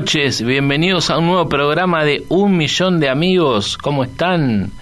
[0.00, 3.76] noches, bienvenidos a un nuevo programa de Un Millón de Amigos.
[3.76, 4.72] ¿Cómo están?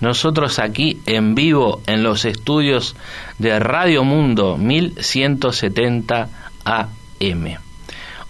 [0.00, 2.94] Nosotros aquí en vivo en los estudios
[3.38, 6.28] de Radio Mundo 1170
[6.62, 7.56] AM.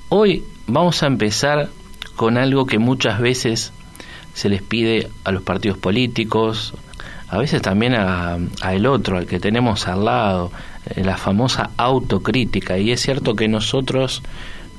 [0.08, 1.68] Hoy vamos a empezar
[2.14, 3.72] con algo que muchas veces
[4.32, 6.74] se les pide a los partidos políticos,
[7.28, 10.52] a veces también a, a el otro, al que tenemos al lado,
[10.94, 12.78] eh, la famosa autocrítica.
[12.78, 14.22] Y es cierto que nosotros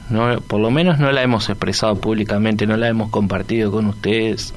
[0.09, 4.53] no, por lo menos no la hemos expresado públicamente, no la hemos compartido con ustedes,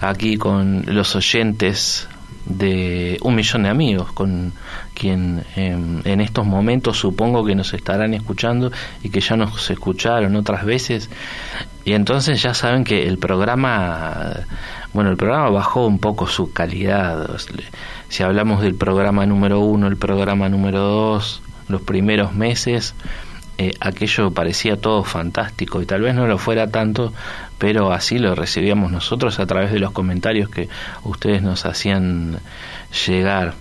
[0.00, 2.08] aquí con los oyentes
[2.46, 4.52] de un millón de amigos, con
[4.94, 10.34] quien eh, en estos momentos supongo que nos estarán escuchando y que ya nos escucharon
[10.36, 11.10] otras veces.
[11.84, 14.44] Y entonces ya saben que el programa,
[14.92, 17.30] bueno, el programa bajó un poco su calidad.
[18.08, 22.94] Si hablamos del programa número uno, el programa número dos, los primeros meses,
[23.62, 27.12] eh, aquello parecía todo fantástico y tal vez no lo fuera tanto,
[27.58, 30.70] pero así lo recibíamos nosotros a través de los comentarios que
[31.04, 32.38] ustedes nos hacían
[33.06, 33.52] llegar.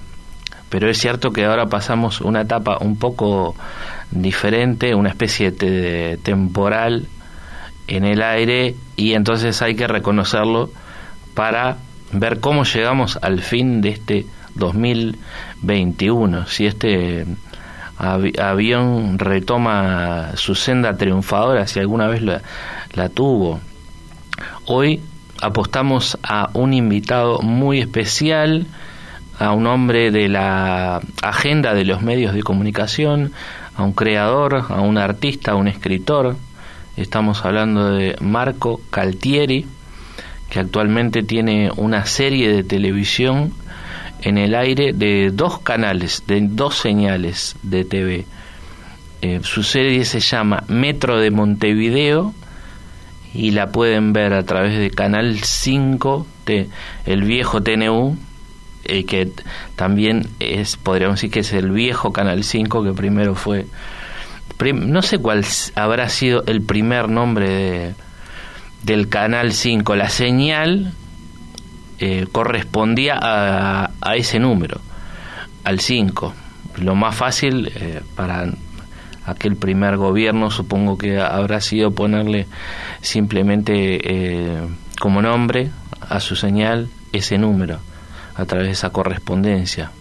[0.70, 3.58] Pero es cierto que ahora pasamos una etapa un poco
[4.10, 7.08] diferente, una especie de temporal
[7.88, 10.70] en el aire y entonces hay que reconocerlo
[11.34, 11.76] para
[12.14, 16.48] ver cómo llegamos al fin de este 2021.
[16.48, 17.26] Si este
[18.00, 22.42] avión retoma su senda triunfadora, si alguna vez la,
[22.94, 23.60] la, tuvo.
[24.66, 25.02] Hoy
[25.42, 28.68] apostamos a un invitado muy especial,
[29.38, 33.34] a un hombre de la agenda de los medios de comunicación,
[33.76, 36.38] a un creador, a un artista, a un escritor.
[36.96, 39.66] Estamos hablando de Marco Caltieri,
[40.50, 43.54] que actualmente tiene una serie de televisión
[44.22, 48.26] en el aire de dos canales, de dos señales de TV.
[49.22, 52.34] Eh, su serie se llama Metro de Montevideo
[53.34, 56.70] y la pueden ver a través de Canal 5, de
[57.06, 58.18] el viejo TNU,
[58.86, 59.32] eh, que
[59.76, 63.68] también es, podríamos decir que es el viejo Canal 5, que primero fue,
[64.74, 67.94] no sé cuál habrá sido el primer nombre de,
[68.84, 70.94] del Canal 5, la señal
[72.00, 74.82] eh, correspondía a, a, ese número,
[75.64, 76.34] al 5.
[76.78, 78.48] Lo más fácil eh, para
[79.26, 82.48] aquel primer gobierno supongo que habrá sido ponerle
[83.02, 84.62] simplemente eh,
[85.00, 87.80] como nombre a su señal ese número
[88.36, 89.92] a través de esa correspondencia.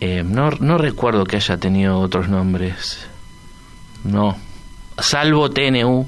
[0.00, 3.06] Eh, no, no recuerdo que haya tenido otros nombres,
[4.02, 4.36] no,
[4.98, 6.06] salvo TNU,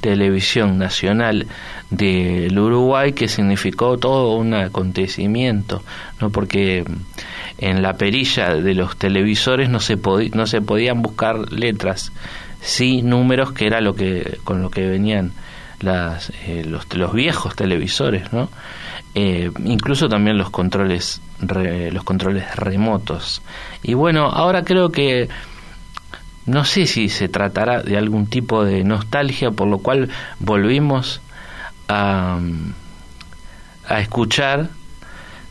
[0.00, 1.46] Televisión Nacional
[1.90, 5.82] del Uruguay que significó todo un acontecimiento,
[6.20, 6.84] no porque
[7.58, 9.96] en la perilla de los televisores no se
[10.34, 12.12] no se podían buscar letras,
[12.60, 15.32] sí números que era lo que con lo que venían
[15.80, 18.48] las eh, los, los viejos televisores, ¿no?
[19.14, 23.40] Eh, incluso también los controles re, los controles remotos.
[23.82, 25.28] Y bueno, ahora creo que
[26.46, 30.08] no sé si se tratará de algún tipo de nostalgia, por lo cual
[30.38, 31.20] volvimos
[31.88, 32.38] a,
[33.88, 34.68] a escuchar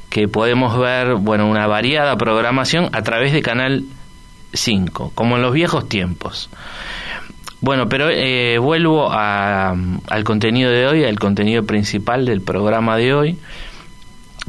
[0.09, 3.83] que podemos ver bueno una variada programación a través de Canal
[4.53, 6.49] 5, como en los viejos tiempos.
[7.61, 13.37] Bueno, pero eh, vuelvo al contenido de hoy, al contenido principal del programa de hoy.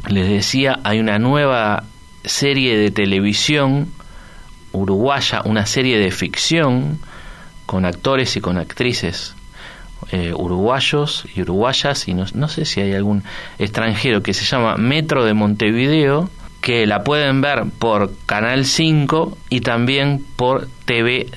[0.07, 1.83] Les decía, hay una nueva
[2.23, 3.91] serie de televisión
[4.77, 6.99] uruguaya, una serie de ficción
[7.65, 9.35] con actores y con actrices
[10.11, 13.23] eh, uruguayos y uruguayas, y no, no sé si hay algún
[13.59, 16.29] extranjero que se llama Metro de Montevideo,
[16.61, 21.27] que la pueden ver por Canal 5 y también por TV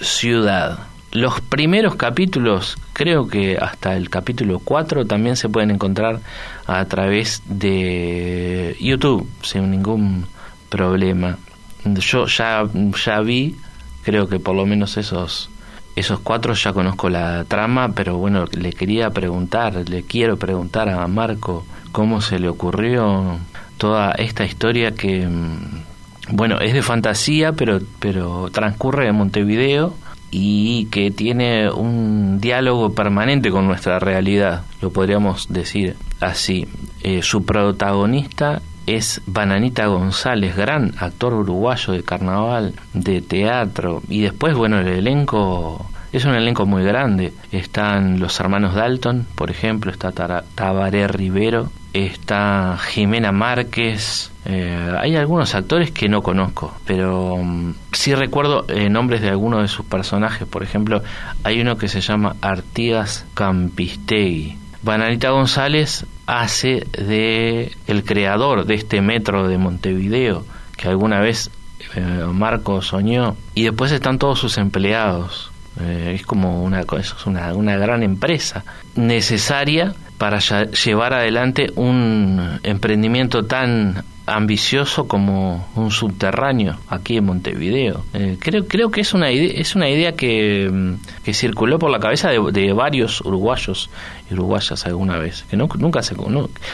[0.00, 0.78] Ciudad.
[1.12, 6.20] Los primeros capítulos, creo que hasta el capítulo 4, también se pueden encontrar
[6.66, 10.26] a través de YouTube, sin ningún
[10.68, 11.36] problema.
[11.84, 12.64] Yo ya,
[13.04, 13.56] ya vi,
[14.02, 15.50] creo que por lo menos esos,
[15.96, 21.06] esos cuatro ya conozco la trama, pero bueno, le quería preguntar, le quiero preguntar a
[21.06, 23.38] Marco cómo se le ocurrió
[23.78, 29.94] toda esta historia que, mm, bueno, es de fantasía, pero, pero transcurre en Montevideo
[30.30, 36.68] y que tiene un diálogo permanente con nuestra realidad, lo podríamos decir así.
[37.02, 44.54] Eh, su protagonista es Bananita González, gran actor uruguayo de carnaval, de teatro, y después,
[44.56, 47.32] bueno, el elenco es un elenco muy grande.
[47.52, 50.10] Están los hermanos Dalton, por ejemplo, está
[50.54, 58.14] Tabaré Rivero, está Jimena Márquez, eh, hay algunos actores que no conozco, pero mm, sí
[58.14, 60.48] recuerdo eh, nombres de algunos de sus personajes.
[60.48, 61.02] Por ejemplo,
[61.44, 64.56] hay uno que se llama Artigas Campistegui.
[64.82, 70.44] Bananita González hace de el creador de este metro de Montevideo
[70.76, 71.50] que alguna vez
[71.96, 75.50] eh, Marco soñó y después están todos sus empleados.
[75.80, 78.64] Es como una, es una, una gran empresa
[78.96, 88.04] necesaria para llevar adelante un emprendimiento tan ambicioso como un subterráneo aquí en Montevideo.
[88.12, 91.90] Eh, creo, creo que es una idea, es una idea que, mm, que circuló por
[91.90, 93.88] la cabeza de, varios uruguayos
[94.30, 96.14] y uruguayas alguna vez, que nunca se,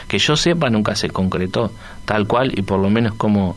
[0.08, 1.70] que yo sepa nunca se concretó
[2.04, 3.56] tal cual y por lo menos como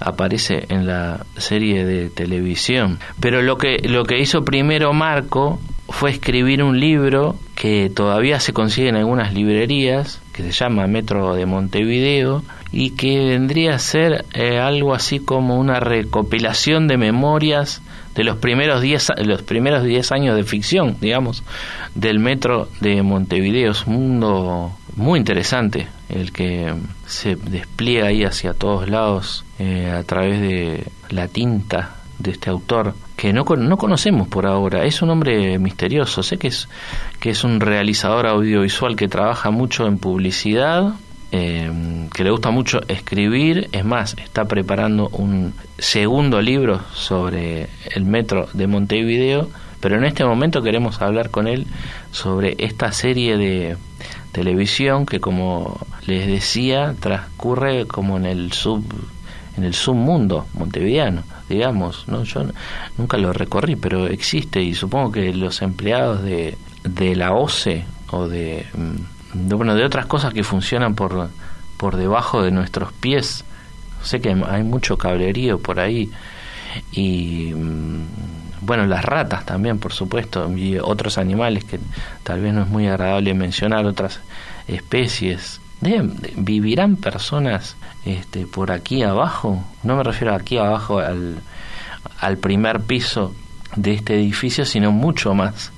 [0.00, 2.98] aparece en la serie de televisión.
[3.20, 8.52] Pero lo que, lo que hizo primero Marco fue escribir un libro que todavía se
[8.52, 14.26] consigue en algunas librerías, que se llama Metro de Montevideo, y que vendría a ser
[14.34, 17.80] eh, algo así como una recopilación de memorias
[18.14, 21.42] de los primeros 10 los primeros diez años de ficción, digamos,
[21.94, 23.70] del Metro de Montevideo.
[23.70, 26.74] Es un mundo muy interesante el que
[27.06, 32.94] se despliega ahí hacia todos lados eh, a través de la tinta de este autor
[33.18, 34.84] que no, no conocemos por ahora.
[34.84, 36.22] Es un hombre misterioso.
[36.22, 36.68] Sé que es,
[37.18, 40.94] que es un realizador audiovisual que trabaja mucho en publicidad,
[41.32, 43.70] eh, que le gusta mucho escribir.
[43.72, 49.50] Es más, está preparando un segundo libro sobre el metro de Montevideo.
[49.80, 51.66] Pero en este momento queremos hablar con él
[52.12, 53.76] sobre esta serie de
[54.30, 58.84] televisión que, como les decía, transcurre como en el sub
[59.56, 62.24] en el submundo montevideano, digamos, ¿no?
[62.24, 62.44] Yo
[62.96, 68.28] nunca lo recorrí, pero existe y supongo que los empleados de, de la OCE o
[68.28, 71.30] de, mm, de, bueno, de otras cosas que funcionan por,
[71.76, 73.44] por debajo de nuestros pies,
[74.02, 76.10] sé que hay mucho cablerío por ahí
[76.92, 78.06] y mm,
[78.60, 81.78] bueno, las ratas también, por supuesto, y otros animales que
[82.22, 84.20] tal vez no es muy agradable mencionar, otras
[84.66, 89.64] especies ¿Vivirán personas este, por aquí abajo?
[89.82, 91.40] No me refiero aquí abajo al,
[92.18, 93.32] al primer piso
[93.76, 95.72] de este edificio, sino mucho más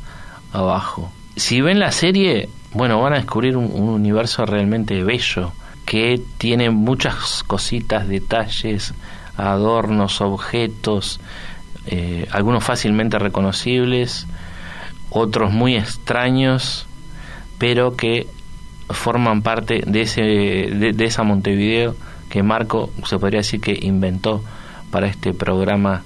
[0.52, 1.12] abajo.
[1.36, 5.52] Si ven la serie, bueno, van a descubrir un, universo realmente bello,
[5.84, 8.94] que tiene muchas cositas, detalles,
[9.36, 11.20] adornos, objetos,
[11.86, 14.26] eh, algunos fácilmente reconocibles,
[15.10, 16.86] otros muy extraños,
[17.58, 18.28] pero que
[18.92, 21.96] forman parte de, ese, de, esa Montevideo
[22.28, 24.42] que Marco se podría decir que inventó
[24.90, 26.02] para este programa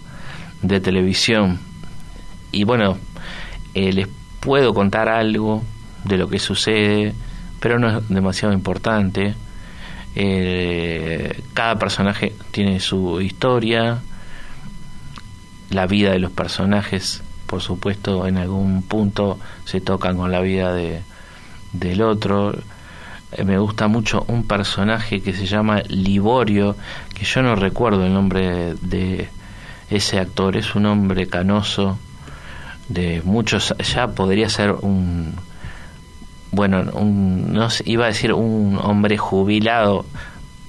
[0.63, 1.61] de televisión.
[2.53, 2.97] Y bueno,
[3.75, 4.09] eh, les
[4.41, 5.63] puedo contar algo
[6.05, 7.15] de lo que sucede,
[7.61, 9.35] pero no es demasiado importante.
[10.15, 14.01] Eh, cada personaje tiene su historia,
[15.71, 20.73] la vida de los personajes, por supuesto, en algún punto se tocan con la vida
[20.73, 21.03] de,
[21.73, 22.55] del otro.
[23.35, 26.77] Eh, me gusta mucho un personaje que se llama Liborio,
[27.15, 29.29] que yo no recuerdo el nombre de
[29.91, 31.99] ese actor, es un hombre canoso
[32.89, 35.35] de muchos, ya podría ser un,
[36.53, 40.05] bueno, no iba a decir un hombre jubilado,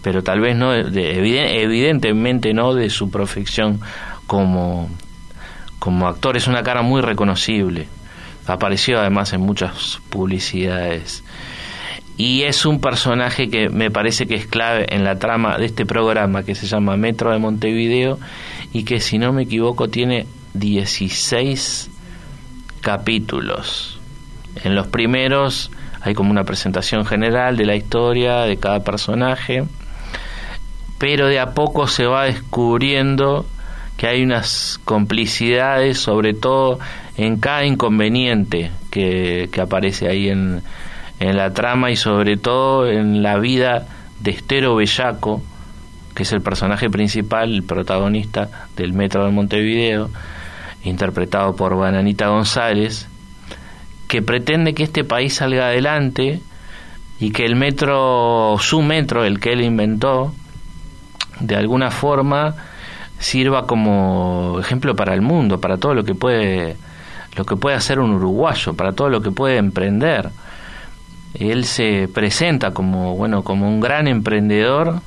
[0.01, 3.79] pero tal vez no, evidentemente no de su profesión
[4.25, 4.89] como,
[5.77, 7.87] como actor, es una cara muy reconocible.
[8.47, 11.23] Apareció además en muchas publicidades.
[12.17, 15.85] Y es un personaje que me parece que es clave en la trama de este
[15.85, 18.19] programa que se llama Metro de Montevideo
[18.71, 21.89] y que si no me equivoco tiene 16
[22.79, 23.99] capítulos.
[24.63, 29.65] En los primeros hay como una presentación general de la historia de cada personaje,
[30.97, 33.45] pero de a poco se va descubriendo
[33.97, 36.79] que hay unas complicidades, sobre todo
[37.17, 40.61] en cada inconveniente que, aparece ahí en,
[41.19, 43.87] en la trama y sobre todo en la vida
[44.19, 45.41] de Estero Bellaco,
[46.13, 50.09] que es el personaje principal, el protagonista del Metro de Montevideo,
[50.83, 53.07] interpretado por Bananita González,
[54.07, 56.41] que pretende que este país salga adelante
[57.19, 60.33] y que el metro, su metro, el que él inventó,
[61.39, 62.55] de alguna forma
[63.19, 66.77] sirva como ejemplo para el mundo, para todo lo que puede
[67.35, 70.29] lo que puede hacer un uruguayo, para todo lo que puede emprender.
[71.39, 75.01] Él se presenta como bueno, como un gran emprendedor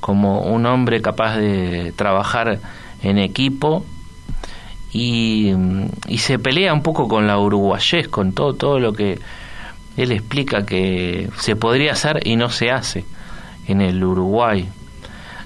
[0.00, 2.60] como un hombre capaz de trabajar
[3.02, 3.84] en equipo
[4.92, 5.52] y,
[6.16, 9.18] se pelea un poco con la uruguayés, con todo, todo lo que
[9.96, 13.04] él explica que se podría hacer y no se hace
[13.66, 14.68] en el Uruguay.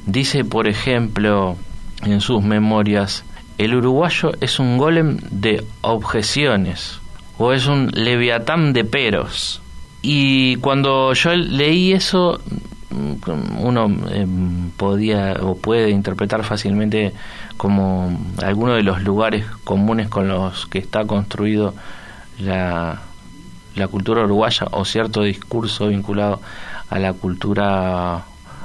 [0.06, 1.56] Dice, por ejemplo,
[2.02, 3.24] en sus memorias,
[3.58, 7.00] el uruguayo es un golem de objeciones
[7.38, 9.62] o es un leviatán de peros.
[10.02, 12.40] Y cuando yo leí eso
[13.58, 14.26] uno eh,
[14.76, 17.12] podía o puede interpretar fácilmente
[17.56, 21.74] como alguno de los lugares comunes con los que está construido
[22.38, 23.00] la,
[23.74, 26.40] la cultura uruguaya o cierto discurso vinculado
[26.88, 28.24] a la cultura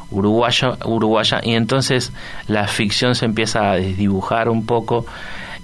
[0.10, 1.42] uruguaya, uruguaya.
[1.44, 2.12] Y entonces
[2.48, 5.06] la ficción se empieza a desdibujar un poco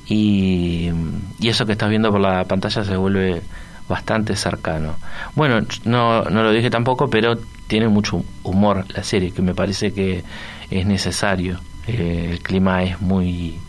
[0.08, 0.92] y,
[1.40, 3.42] y eso que estás viendo por la pantalla se vuelve
[3.92, 4.96] bastante cercano.
[5.36, 9.94] Bueno, no, no lo dije tampoco, pero tiene mucho humor la serie, que me parece
[9.94, 10.24] que
[10.72, 11.60] es necesario.
[11.88, 13.60] Eh, el clima es muy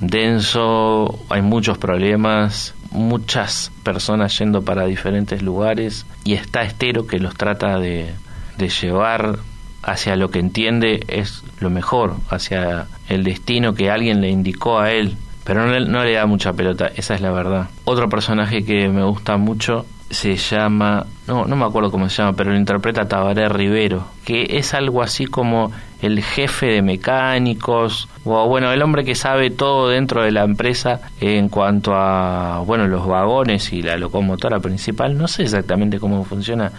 [0.00, 7.34] denso, hay muchos problemas, muchas personas yendo para diferentes lugares y está Estero que los
[7.34, 8.12] trata de,
[8.58, 9.38] de llevar
[9.82, 14.92] hacia lo que entiende es lo mejor, hacia el destino que alguien le indicó a
[14.92, 17.68] él, pero no, no le da mucha pelota, esa es la verdad.
[17.84, 22.36] Otro personaje que me gusta mucho se llama, no, no me acuerdo cómo se llama,
[22.36, 28.48] pero lo interpreta Tabaré Rivero, que es algo así como el jefe de mecánicos, o
[28.48, 33.06] bueno, el hombre que sabe todo dentro de la empresa en cuanto a, bueno, los
[33.06, 36.72] vagones y la locomotora principal, no sé exactamente cómo funciona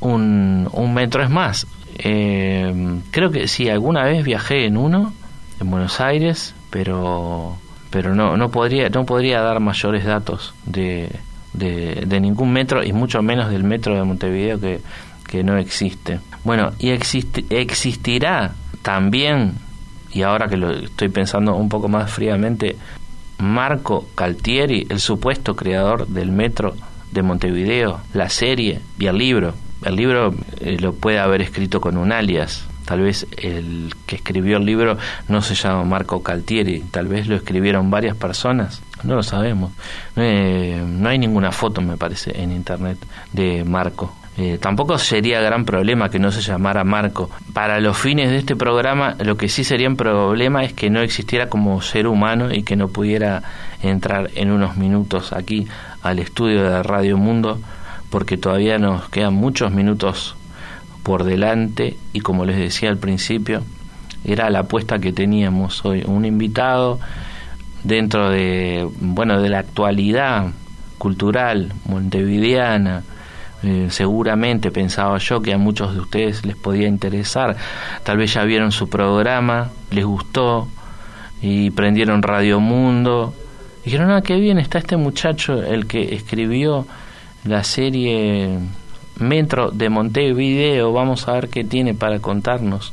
[0.00, 1.66] un, un metro, es más,
[1.98, 5.12] eh, creo que sí, alguna vez viajé en uno,
[5.60, 7.56] en Buenos Aires, pero
[7.92, 11.08] pero no no podría no podría dar mayores datos de
[11.52, 14.80] de, ningún metro y mucho menos del metro de Montevideo que,
[15.28, 16.20] que no existe.
[16.44, 19.54] Bueno, y existirá también,
[20.12, 22.76] y ahora que lo estoy pensando un poco más fríamente,
[23.38, 26.74] Marco Caltieri, el supuesto creador del metro
[27.10, 29.54] de Montevideo, la serie y el libro.
[29.84, 34.58] El libro eh, lo puede haber escrito con un alias, Tal vez el que escribió
[34.58, 39.22] el libro no se llama Marco Caltieri, tal vez lo escribieron varias personas, no lo
[39.22, 39.72] sabemos.
[40.14, 42.98] Eh, no hay ninguna foto, me parece, en internet
[43.32, 44.14] de Marco.
[44.36, 47.30] Eh, tampoco sería gran problema que no se llamara Marco.
[47.54, 51.00] Para los fines de este programa, lo que sí sería un problema es que no
[51.00, 53.42] existiera como ser humano y que no pudiera
[53.80, 55.66] entrar en unos minutos aquí
[56.02, 57.58] al estudio de Radio Mundo,
[58.10, 60.36] porque todavía nos quedan muchos minutos
[61.02, 63.62] por delante y como les decía al principio,
[64.24, 67.00] era la apuesta que teníamos hoy, un invitado
[67.82, 70.52] dentro de bueno de la actualidad
[70.98, 73.02] cultural montevideana
[73.64, 77.56] eh, seguramente pensaba yo que a muchos de ustedes les podía interesar.
[78.02, 80.68] Tal vez ya vieron su programa les gustó
[81.40, 83.34] y prendieron Radio Mundo.
[83.84, 86.86] Dijeron ah qué bien está este muchacho el que escribió
[87.44, 88.58] la serie
[89.18, 92.92] Metro de Montevideo, vamos a ver qué tiene para contarnos.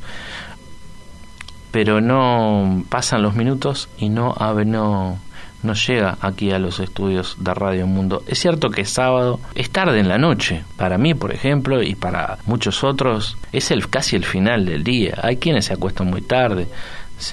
[1.71, 4.35] Pero no pasan los minutos y no,
[4.65, 5.19] no,
[5.61, 8.23] no llega aquí a los estudios de Radio Mundo.
[8.27, 10.63] Es cierto que sábado es tarde en la noche.
[10.77, 15.19] Para mí, por ejemplo, y para muchos otros, es el casi el final del día.
[15.21, 16.67] Hay quienes se acuestan muy tarde,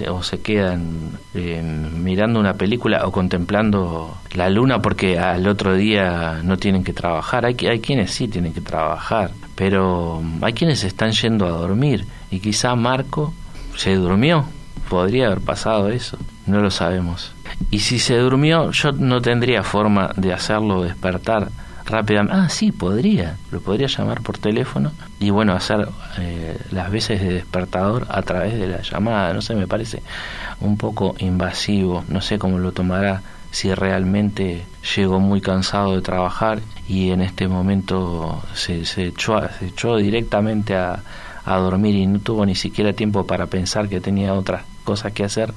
[0.09, 6.41] o se quedan eh, mirando una película o contemplando la luna porque al otro día
[6.43, 7.45] no tienen que trabajar.
[7.45, 12.39] Hay, hay quienes sí tienen que trabajar, pero hay quienes están yendo a dormir y
[12.39, 13.33] quizá Marco
[13.75, 14.45] se durmió.
[14.89, 17.33] Podría haber pasado eso, no lo sabemos.
[17.71, 21.49] Y si se durmió, yo no tendría forma de hacerlo despertar
[21.87, 22.37] rápidamente.
[22.37, 23.37] Ah, sí, podría.
[23.51, 25.87] Lo podría llamar por teléfono y bueno, hacer
[26.19, 29.33] eh, las veces de despertador a través de la llamada.
[29.33, 30.03] No sé, me parece
[30.59, 32.03] un poco invasivo.
[32.07, 34.65] No sé cómo lo tomará si realmente
[34.95, 40.75] llegó muy cansado de trabajar y en este momento se, se, echó, se echó directamente
[40.75, 41.01] a,
[41.45, 45.23] a dormir y no tuvo ni siquiera tiempo para pensar que tenía otras cosas que
[45.23, 45.53] hacer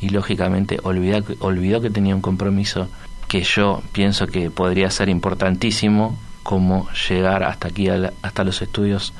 [0.00, 2.88] y lógicamente olvidó, olvidó que tenía un compromiso
[3.32, 9.14] que yo pienso que podría ser importantísimo como llegar hasta aquí, hasta los estudios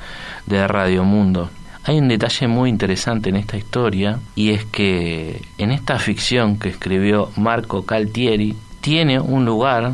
[0.45, 1.49] de Radio Mundo.
[1.83, 6.69] Hay un detalle muy interesante en esta historia y es que en esta ficción que
[6.69, 9.93] escribió Marco Caltieri tiene un lugar,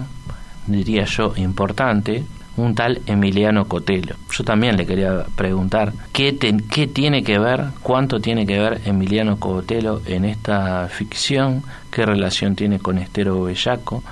[0.67, 2.25] diría yo, importante,
[2.59, 4.15] un tal Emiliano Cotelo.
[4.31, 10.01] Yo también le quería preguntar qué, tiene que ver, cuánto tiene que ver Emiliano Cotelo
[10.05, 14.03] en esta ficción, qué relación tiene con Estero Bellaco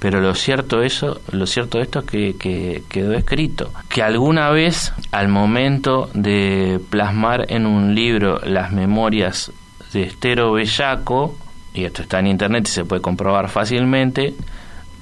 [0.00, 2.04] pero lo cierto eso lo cierto esto es
[2.36, 9.50] que, quedó escrito que alguna vez al momento de plasmar en un libro las memorias
[9.94, 11.34] de Estero Bellaco
[11.72, 14.34] y esto está en internet y se puede comprobar fácilmente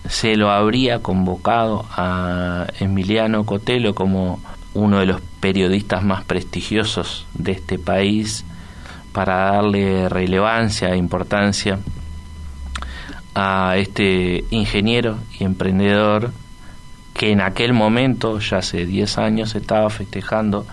[0.09, 4.41] se lo habría convocado a Emiliano Cotelo como
[4.75, 8.45] uno de los periodistas más prestigiosos de este país
[9.13, 11.79] para darle relevancia e importancia
[13.35, 16.33] a este ingeniero y emprendedor
[17.15, 20.67] que en aquel momento, ya hace 10 años, estaba festejando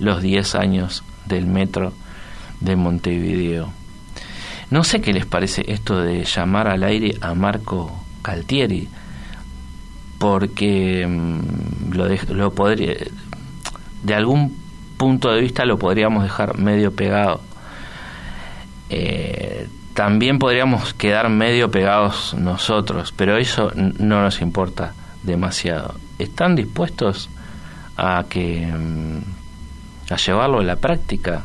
[0.00, 1.92] los 10 años del metro
[2.60, 3.72] de Montevideo.
[4.70, 8.88] No sé qué les parece esto de llamar al aire a Marco Caltieri,
[10.18, 12.94] porque mm, lo, de, lo podría,
[14.02, 14.56] de algún
[14.96, 17.42] punto de vista lo podríamos dejar medio pegado.
[18.88, 25.94] Eh, también podríamos quedar medio pegados nosotros, pero eso no nos importa demasiado.
[26.18, 27.28] ¿Están dispuestos
[27.98, 31.44] a que mm, a llevarlo a la práctica?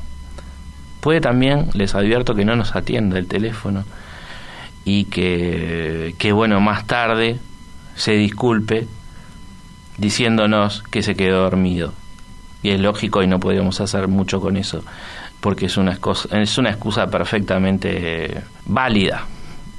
[1.02, 3.84] Puede también, les advierto que no nos atienda el teléfono
[4.90, 7.40] y que, que bueno, más tarde
[7.96, 8.88] se disculpe
[10.00, 11.94] diciéndonos que se quedó dormido.
[12.64, 14.84] Y es lógico y no podríamos hacer mucho con eso,
[15.42, 16.00] porque es una,
[16.32, 19.28] es una excusa perfectamente válida.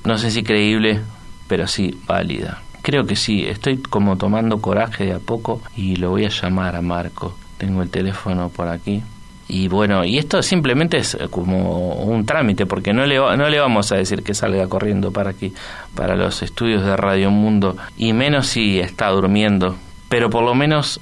[0.05, 1.01] No sé si creíble,
[1.49, 2.62] pero sí válida.
[2.81, 6.77] Creo que sí, estoy como tomando coraje de a poco y lo voy a llamar
[6.77, 7.37] a Marco.
[7.59, 9.03] Tengo el teléfono por aquí.
[9.52, 13.90] Y bueno, y esto simplemente es como un trámite, porque no le, no le vamos
[13.90, 15.52] a decir que salga corriendo para aquí,
[15.96, 19.74] para los estudios de Radio Mundo, y menos si está durmiendo.
[20.08, 21.00] Pero por lo menos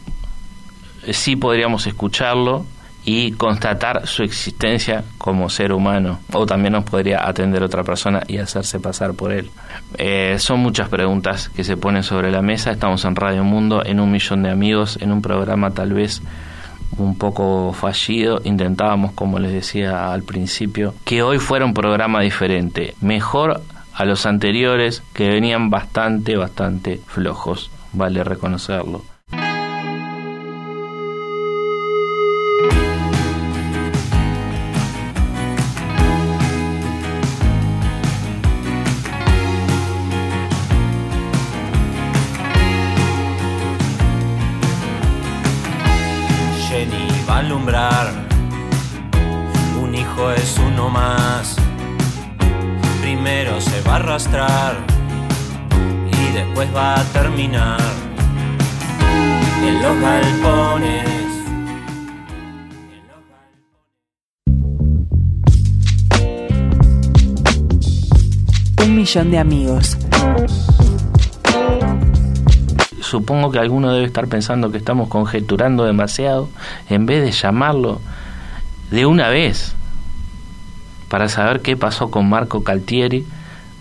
[1.04, 2.64] eh, sí podríamos escucharlo
[3.04, 6.20] y constatar su existencia como ser humano.
[6.32, 9.50] O también nos podría atender otra persona y hacerse pasar por él.
[9.98, 12.70] Eh, son muchas preguntas que se ponen sobre la mesa.
[12.70, 16.22] Estamos en Radio Mundo, en un millón de amigos, en un programa tal vez
[16.98, 18.40] un poco fallido.
[18.44, 24.26] Intentábamos, como les decía al principio, que hoy fuera un programa diferente, mejor a los
[24.26, 29.02] anteriores que venían bastante, bastante flojos, vale reconocerlo.
[54.18, 57.78] Y después va a terminar
[59.62, 61.08] en los galpones.
[68.82, 69.96] Un millón de amigos.
[73.00, 76.48] Supongo que alguno debe estar pensando que estamos conjeturando demasiado
[76.90, 78.00] en vez de llamarlo
[78.90, 79.76] de una vez
[81.08, 83.24] para saber qué pasó con Marco Caltieri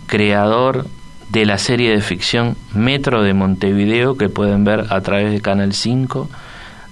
[0.08, 0.86] creador
[1.28, 5.72] de la serie de ficción Metro de Montevideo que pueden ver a través de Canal
[5.74, 6.28] 5,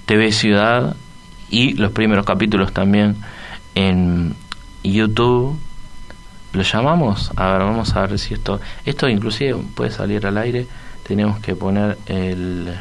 [0.05, 0.94] TV Ciudad
[1.50, 3.16] y los primeros capítulos también
[3.74, 4.37] en
[4.85, 5.59] YouTube.
[6.52, 7.33] ¿Lo llamamos?
[7.37, 8.61] A ver, vamos a ver si esto...
[8.85, 10.66] Esto inclusive puede salir al aire.
[11.07, 12.72] Tenemos que poner el,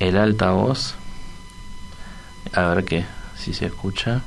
[0.00, 0.94] el altavoz.
[2.52, 3.04] A ver qué,
[3.36, 4.22] si se escucha.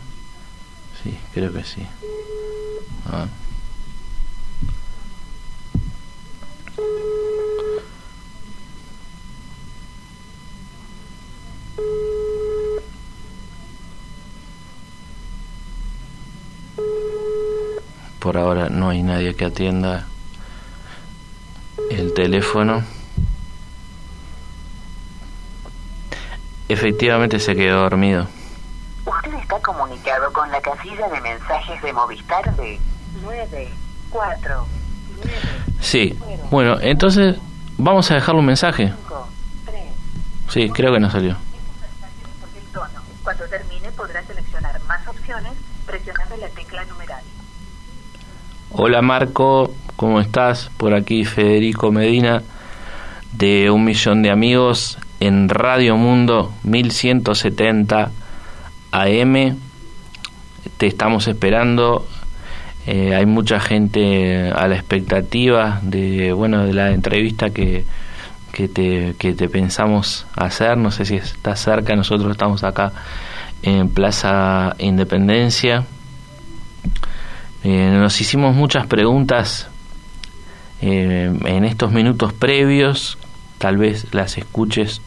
[1.03, 1.86] Sí, creo que sí.
[3.12, 3.25] Ah.
[18.27, 20.05] Por ahora no hay nadie que atienda
[21.89, 22.83] el teléfono.
[26.67, 28.27] Efectivamente se quedó dormido.
[29.05, 32.77] Usted está comunicado con la casilla de mensajes de Movistar de
[33.23, 33.69] 9,
[34.09, 34.67] 4,
[35.15, 35.31] 9,
[35.79, 36.19] Sí,
[36.51, 37.37] bueno, entonces
[37.77, 38.87] vamos a dejarle un mensaje.
[38.89, 39.27] 5,
[39.67, 39.83] 3.
[40.49, 41.37] Sí, creo que no salió.
[43.23, 45.53] Cuando termine podrá seleccionar más opciones
[45.85, 47.23] presionando la tecla numeral.
[48.69, 50.69] Hola Marco, ¿cómo estás?
[50.75, 52.43] Por aquí Federico Medina
[53.32, 58.12] de Un Millón de Amigos en Radio Mundo 1170
[58.91, 59.58] AM.
[60.77, 62.06] Te estamos esperando.
[62.86, 67.86] Eh, hay mucha gente a la expectativa de bueno de la entrevista que,
[68.51, 70.77] que, te, que te pensamos hacer.
[70.77, 72.91] No sé si estás cerca, nosotros estamos acá
[73.63, 75.86] en Plaza Independencia.
[77.63, 79.70] Eh, nos hicimos muchas preguntas
[80.82, 83.17] eh, en estos minutos previos,
[83.58, 85.02] tal vez las escuches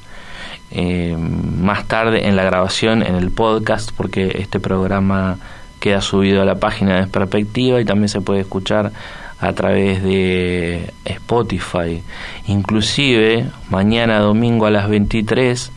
[0.72, 5.38] eh, más tarde en la grabación, en el podcast, porque este programa
[5.80, 8.92] queda subido a la página de Perspectiva y también se puede escuchar
[9.40, 12.02] a través de Spotify.
[12.46, 15.72] Inclusive, mañana domingo a las 23,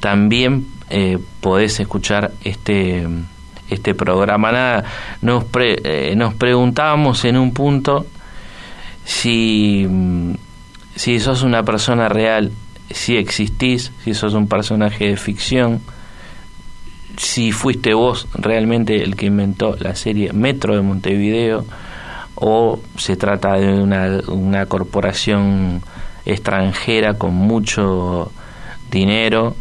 [0.00, 3.08] también eh, podés escuchar este
[3.70, 4.52] este programa.
[4.52, 4.84] Nada,
[5.22, 8.06] nos, pre, eh, nos preguntábamos en un punto
[9.04, 10.34] si, mm,
[10.94, 12.52] si sos una persona real,
[12.90, 15.80] si existís, si sos un personaje de ficción,
[17.16, 21.64] si fuiste vos realmente el que inventó la serie Metro de Montevideo
[22.34, 25.82] o se trata de una, una corporación
[26.26, 28.30] extranjera con mucho
[28.90, 29.56] dinero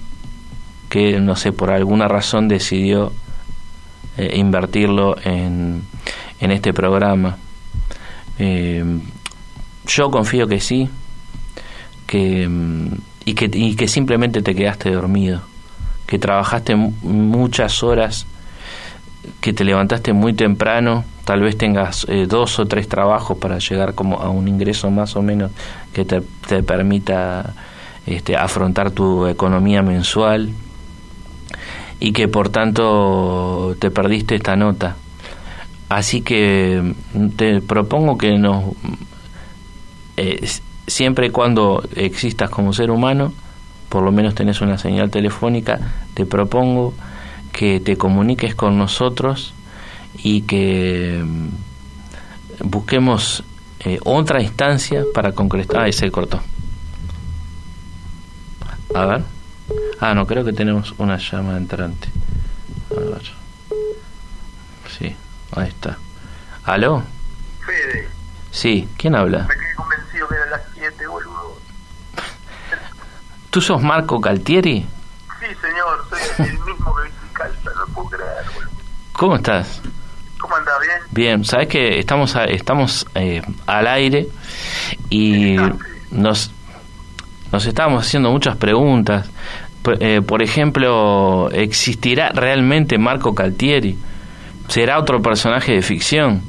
[0.89, 3.11] que no sé por alguna razón decidió
[4.17, 5.83] eh, invertirlo en,
[6.39, 7.37] en este programa.
[8.39, 8.83] Eh,
[9.87, 10.89] yo confío que sí,
[12.07, 12.49] que,
[13.25, 15.41] y, que, y que simplemente te quedaste dormido,
[16.07, 18.25] que trabajaste muchas horas,
[19.41, 23.95] que te levantaste muy temprano, tal vez tengas eh, dos o tres trabajos para llegar
[23.95, 25.51] como a un ingreso más o menos
[25.93, 27.53] que te, te permita
[28.05, 30.51] este, afrontar tu economía mensual
[31.99, 34.95] y que por tanto te perdiste esta nota.
[35.89, 36.93] Así que
[37.37, 38.73] te propongo que nos
[40.17, 40.47] eh,
[40.87, 43.33] siempre y cuando existas como ser humano,
[43.89, 45.79] por lo menos tenés una señal telefónica,
[46.13, 46.93] te propongo
[47.51, 49.53] que te comuniques con nosotros
[50.21, 51.49] y que mm,
[52.69, 53.43] busquemos
[53.81, 55.85] eh, otra instancia para concretar.
[55.87, 56.41] Ah, se cortó.
[58.93, 59.34] A ver.
[59.99, 62.09] Ah, no, creo que tenemos una llama entrante.
[62.91, 63.21] A ver.
[64.97, 65.15] Sí,
[65.55, 65.97] ahí está.
[66.63, 67.03] ¿Aló?
[67.65, 68.07] Fede,
[68.51, 69.39] Sí, ¿quién habla?
[69.49, 71.59] me quedé convencido que eran las 7, boludo.
[73.49, 74.85] ¿Tú sos Marco Caltieri?
[75.39, 78.71] Sí, señor, soy el mismo que viste calza, no puedo creer, boludo.
[79.13, 79.81] ¿Cómo estás?
[80.39, 80.75] ¿Cómo andás?
[80.81, 80.99] ¿Bien?
[81.11, 84.27] Bien, sabes que estamos a- estamos eh, al aire
[85.09, 85.55] y
[86.11, 86.51] nos
[87.51, 89.29] nos estábamos haciendo muchas preguntas.
[89.99, 93.97] Eh, por ejemplo, ¿existirá realmente Marco Caltieri?
[94.67, 96.41] ¿Será otro personaje de ficción?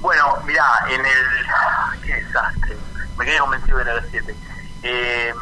[0.00, 2.02] Bueno, mirá, en el...
[2.02, 2.76] ¡Qué desastre!
[3.18, 4.34] Me quedé convencido era las 7.
[4.82, 5.32] Eh,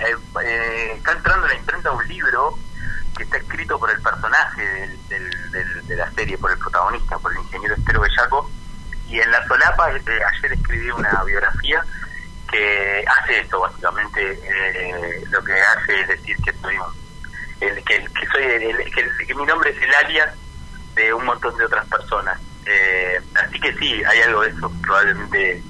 [0.00, 0.04] eh,
[0.44, 2.58] eh, está entrando en la imprenta un libro
[3.16, 4.62] que está escrito por el personaje
[5.08, 8.50] del- de la serie, por el protagonista, por el ingeniero Estero Bellaco.
[9.08, 10.00] Y en la solapa, eh,
[10.38, 11.84] ayer escribí una biografía
[12.52, 14.32] que hace esto, básicamente.
[14.44, 17.02] eh, lo que hace es decir que soy un.
[17.60, 18.92] El, que, que soy el- el-
[19.26, 20.28] que, mi nombre es el alias
[20.94, 22.38] de un montón de otras personas.
[22.66, 25.62] Eh, así que sí, hay algo de eso, probablemente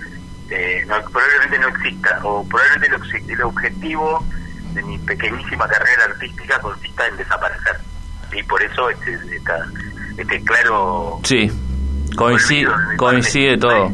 [0.50, 4.24] eh, no, probablemente no exista, o probablemente el, obje- el objetivo
[4.74, 7.76] de mi pequeñísima carrera artística consista en desaparecer.
[8.32, 9.66] Y por eso este, esta-
[10.18, 11.20] este claro...
[11.24, 11.50] Sí,
[12.16, 13.90] coincide, olvido coincide todo.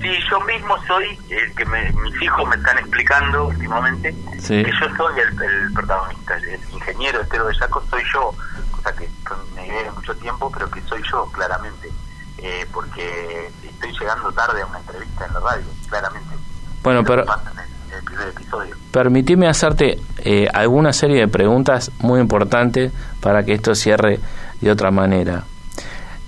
[0.00, 4.62] Sí, yo mismo soy el que me- mis hijos me están explicando últimamente Sí.
[4.62, 8.32] que yo soy el, el protagonista, el, ingeniero Estero Bellaco soy yo,
[8.70, 9.08] cosa que
[9.54, 11.90] me lleve mucho tiempo, pero que soy yo claramente,
[12.38, 16.36] eh, porque estoy llegando tarde a una entrevista en la radio, claramente.
[16.82, 17.28] Bueno, pero en
[17.58, 18.76] el, en el primer episodio.
[18.92, 24.20] permitime hacerte eh, alguna serie de preguntas muy importantes para que esto cierre
[24.60, 25.44] de otra manera.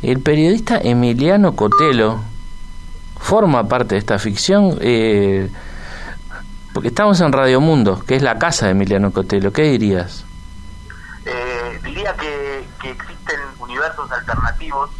[0.03, 2.21] El periodista Emiliano Cotelo
[3.19, 5.51] forma parte de esta ficción, eh,
[6.73, 9.53] porque estamos en Radio Mundo, que es la casa de Emiliano Cotelo.
[9.53, 10.25] ¿Qué dirías?
[11.25, 14.91] Eh, diría que, que existen universos alternativos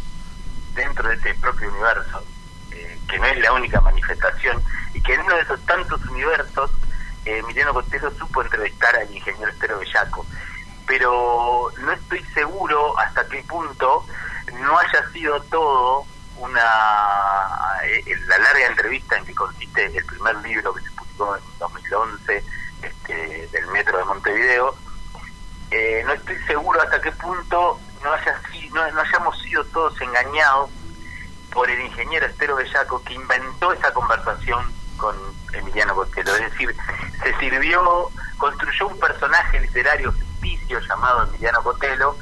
[0.75, 2.23] dentro de este propio universo,
[2.71, 4.61] eh, que no es la única manifestación,
[4.93, 6.71] y que en uno de esos tantos universos,
[7.25, 10.25] eh, Emiliano Cotelo supo entrevistar al ingeniero Estero Bellaco.
[10.85, 14.05] Pero no estoy seguro hasta qué punto
[14.59, 16.05] no haya sido todo
[16.39, 21.43] una eh, la larga entrevista en que consiste el primer libro que se publicó en
[21.59, 22.43] 2011
[22.81, 24.75] este, del Metro de Montevideo.
[25.71, 28.41] Eh, no estoy seguro hasta qué punto no, haya,
[28.73, 30.69] no, no hayamos sido todos engañados
[31.51, 35.15] por el ingeniero Estero Bellaco que inventó esa conversación con
[35.53, 36.35] Emiliano Costello.
[36.35, 36.75] Es decir,
[37.23, 42.15] se sirvió, construyó un personaje literario ficticio llamado Emiliano Cotelo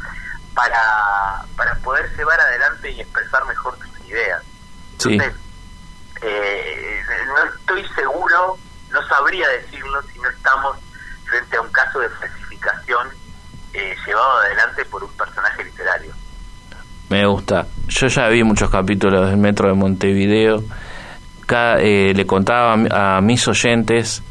[0.54, 4.44] para, para poder llevar adelante y expresar mejor sus ideas.
[4.94, 5.34] Entonces,
[6.22, 8.58] eh, no estoy seguro,
[8.92, 10.78] no sabría decirlo si no estamos
[11.26, 13.08] frente a un caso de falsificación
[13.74, 16.14] eh, llevado adelante por un personaje literario.
[17.10, 17.68] Me gusta.
[17.88, 20.64] Yo ya vi muchos capítulos del Metro de Montevideo.
[21.50, 24.24] eh, le contaba a, a mis oyentes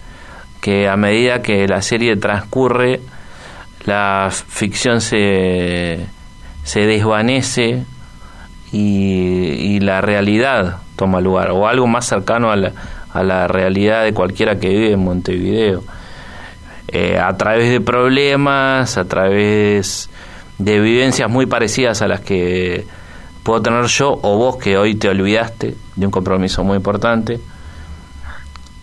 [0.61, 3.01] que a medida que la serie transcurre,
[3.85, 6.07] la ficción se,
[6.65, 7.85] se desvanece
[8.77, 12.73] y, y, la realidad toma lugar, o algo más cercano a la,
[13.11, 15.83] a la realidad de cualquiera que vive en Montevideo.
[16.89, 20.11] Eh, a través de problemas, a través
[20.59, 22.87] de vivencias muy parecidas a las que
[23.43, 27.41] puedo tener yo o vos que hoy te olvidaste de un compromiso muy importante.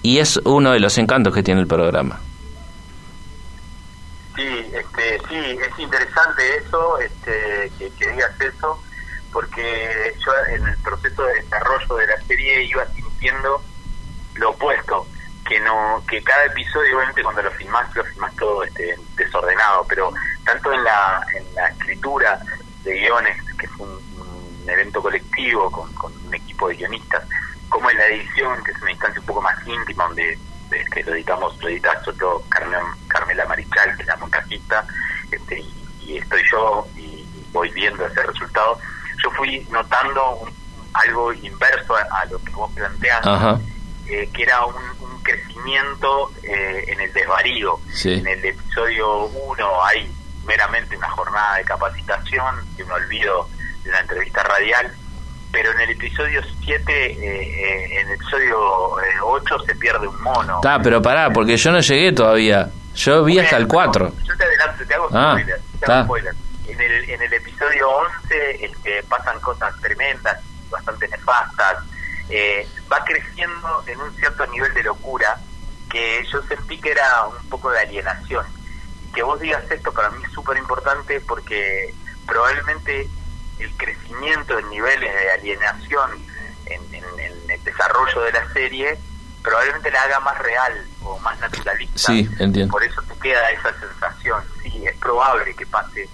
[0.02, 2.20] Y es uno de los encantos que tiene el programa.
[4.36, 8.80] Sí, este, sí, es interesante eso, este, que, que digas eso,
[9.34, 13.62] porque yo en el proceso de desarrollo de la serie iba sintiendo
[14.36, 15.08] lo opuesto,
[15.46, 20.14] que no, que cada episodio obviamente cuando lo filmás lo filmás todo este, desordenado, pero
[20.46, 22.40] tanto en la, en la escritura
[22.84, 24.14] de guiones, que fue un,
[24.66, 27.28] evento colectivo con, un equipo de guionistas,
[27.68, 30.40] como en la edición, que es una instancia un poco más íntima, donde
[30.72, 34.88] este, lo editamos, lo edita todo Carmen, Carmela Marichal, que es la montajista,
[35.30, 35.74] este, y,
[36.06, 38.80] y, estoy yo y, voy viendo ese resultado.
[39.24, 40.50] Yo fui notando un,
[40.94, 43.26] algo inverso a, a, lo que vos planteas,
[44.08, 47.80] eh, que era un, un crecimiento eh, en el desvarío.
[47.92, 48.14] Sí.
[48.14, 50.12] En el episodio 1 hay
[50.46, 53.50] meramente una jornada de capacitación, de un olvido
[53.84, 54.94] de una entrevista radial,
[55.52, 60.22] pero en el episodio 7, eh, eh, en el episodio eh, 8 se pierde un
[60.22, 60.56] mono.
[60.56, 62.70] Está, pero pará, porque yo no llegué todavía.
[62.96, 64.14] Yo vi hasta el 4.
[64.24, 65.62] Yo te adelanto, te hago ah, spoiler.
[65.80, 66.34] Te hago spoiler.
[66.68, 71.84] En, el, en el episodio 11 este, pasan cosas tremendas, bastante nefastas.
[72.30, 75.38] Eh, va creciendo en un cierto nivel de locura
[75.90, 78.46] que yo sentí que era un poco de alienación.
[79.14, 81.94] Que vos digas esto para mí es súper importante porque
[82.26, 83.08] probablemente
[83.60, 86.12] el crecimiento en niveles de alienación
[86.66, 88.98] en, en, en, el desarrollo de la serie
[89.44, 92.12] probablemente la haga más real o más naturalista.
[92.12, 92.72] Sí, entiendo.
[92.72, 94.42] Por eso te queda esa sensación.
[94.64, 96.10] Sí, es probable que pase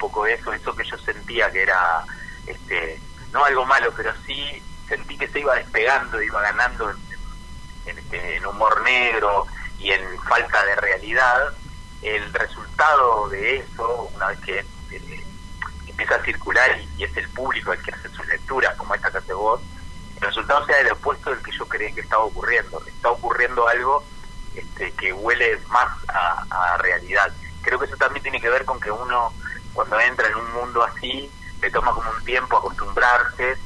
[0.00, 2.04] poco eso, eso que yo sentía que era,
[2.46, 3.00] este,
[3.32, 8.82] no algo malo, pero sí sentí que se iba despegando, iba ganando en, este, humor
[8.82, 9.46] negro
[9.78, 11.54] y en falta de realidad.
[12.02, 14.58] El resultado de eso, una vez que
[14.90, 15.24] eh,
[15.86, 19.10] empieza a circular y, y, es el público el que hace sus lecturas, como esta
[19.10, 19.60] que hace vos,
[20.16, 22.82] el resultado sea el opuesto del que yo creí que estaba ocurriendo.
[22.86, 24.04] Está ocurriendo algo
[24.54, 27.32] este, que huele más a, realidad.
[27.62, 29.32] Creo que eso también tiene que ver con que uno,
[29.74, 31.30] cuando entra en un mundo así,
[31.60, 33.56] le toma como un tiempo acostumbrarse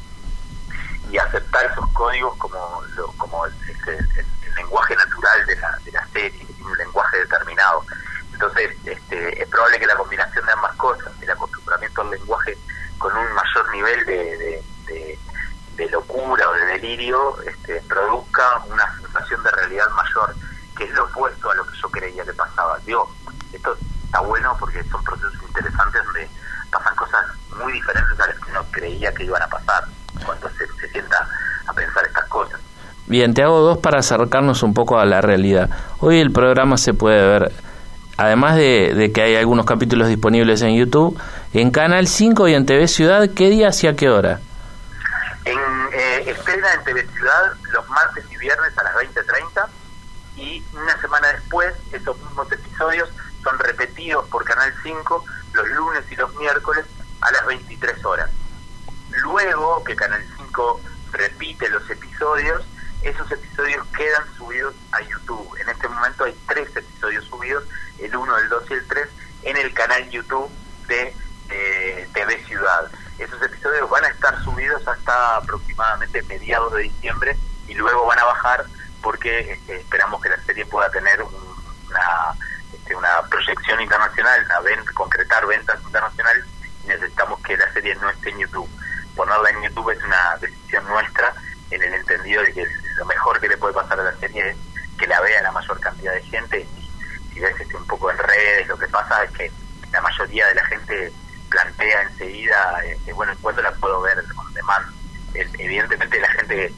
[1.10, 3.54] y aceptar esos códigos como, lo, como el,
[4.56, 7.84] lenguaje natural de la, de la serie, que tiene un lenguaje determinado.
[8.32, 12.56] Entonces, este, es probable que la combinación de ambas cosas, el acostumbramiento al lenguaje
[12.98, 14.62] con un mayor nivel de,
[15.76, 18.62] de, locura o de delirio, este, produzca
[19.00, 20.34] sensación de realidad mayor,
[20.76, 22.78] que es lo opuesto a lo que yo creía que pasaba.
[22.84, 23.14] Digo,
[23.52, 26.28] esto está bueno porque son procesos interesantes donde
[26.70, 27.24] pasan cosas
[27.56, 29.84] muy diferentes a las que uno creía que iban a pasar
[30.24, 31.28] cuando se, se sienta
[31.66, 32.60] a pensar estas cosas.
[33.14, 35.70] Bien, te hago dos para acercarnos un poco a la realidad.
[36.00, 37.52] Hoy el programa se puede ver
[38.16, 41.16] además de, de, que hay algunos capítulos disponibles en YouTube,
[41.52, 44.40] en Canal 5 y en TV Ciudad, ¿qué día y a qué hora?
[45.44, 45.56] En,
[45.92, 49.68] eh, estrena en TV Ciudad los martes y viernes a las 20.30
[50.34, 53.08] y una semana después esos mismos episodios
[53.44, 56.84] son repetidos por Canal 5 los lunes y los miércoles
[57.20, 58.28] a las 23 horas.
[59.22, 60.80] Luego que Canal 5
[61.12, 62.64] repite los episodios,
[63.04, 65.56] esos episodios quedan subidos a YouTube.
[65.60, 67.64] En este momento hay tres episodios subidos,
[67.98, 69.08] el 1, el 2 y el 3,
[69.44, 70.50] en el canal YouTube
[70.88, 71.14] de
[71.50, 72.90] eh, TV Ciudad.
[73.18, 77.36] Esos episodios van a estar subidos hasta aproximadamente mediados de diciembre
[77.68, 78.64] y luego van a bajar
[79.02, 82.34] porque este, esperamos que la serie pueda tener una,
[82.72, 86.44] este, una proyección internacional, a concretar ventas internacionales
[86.86, 88.68] necesitamos que la serie no esté en YouTube.
[89.16, 91.32] Ponerla en YouTube es una decisión nuestra
[91.74, 94.56] en el entendido de que lo mejor que le puede pasar a la serie es
[94.98, 96.90] que la vea la mayor cantidad de gente y
[97.32, 99.50] si ves este, un poco en redes lo que pasa es que
[99.92, 101.12] la mayoría de la gente
[101.48, 104.86] plantea enseguida, este, bueno, ¿cuándo la puedo ver con demand?
[105.34, 106.72] evidentemente la gente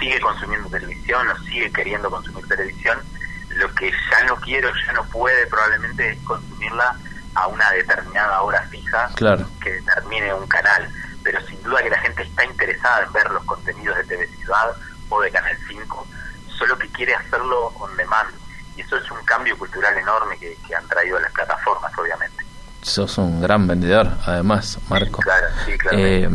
[0.00, 2.98] sigue consumiendo televisión o sigue queriendo consumir televisión,
[3.50, 6.96] lo que ya no quiero, ya no puede probablemente es consumirla
[7.34, 9.10] a una determinada hora fija
[9.62, 10.88] que determine un canal.
[11.24, 14.76] Pero sin duda que la gente está interesada en ver los contenidos de TV Ciudad
[15.08, 16.06] o de Canal 5,
[16.58, 18.30] solo que quiere hacerlo on demand.
[18.76, 22.44] Y eso es un cambio cultural enorme que, han traído las plataformas, obviamente.
[22.82, 25.22] Sos un gran vendedor, además, Marco.
[25.22, 25.98] Claro, sí, claro.
[25.98, 26.28] Eh,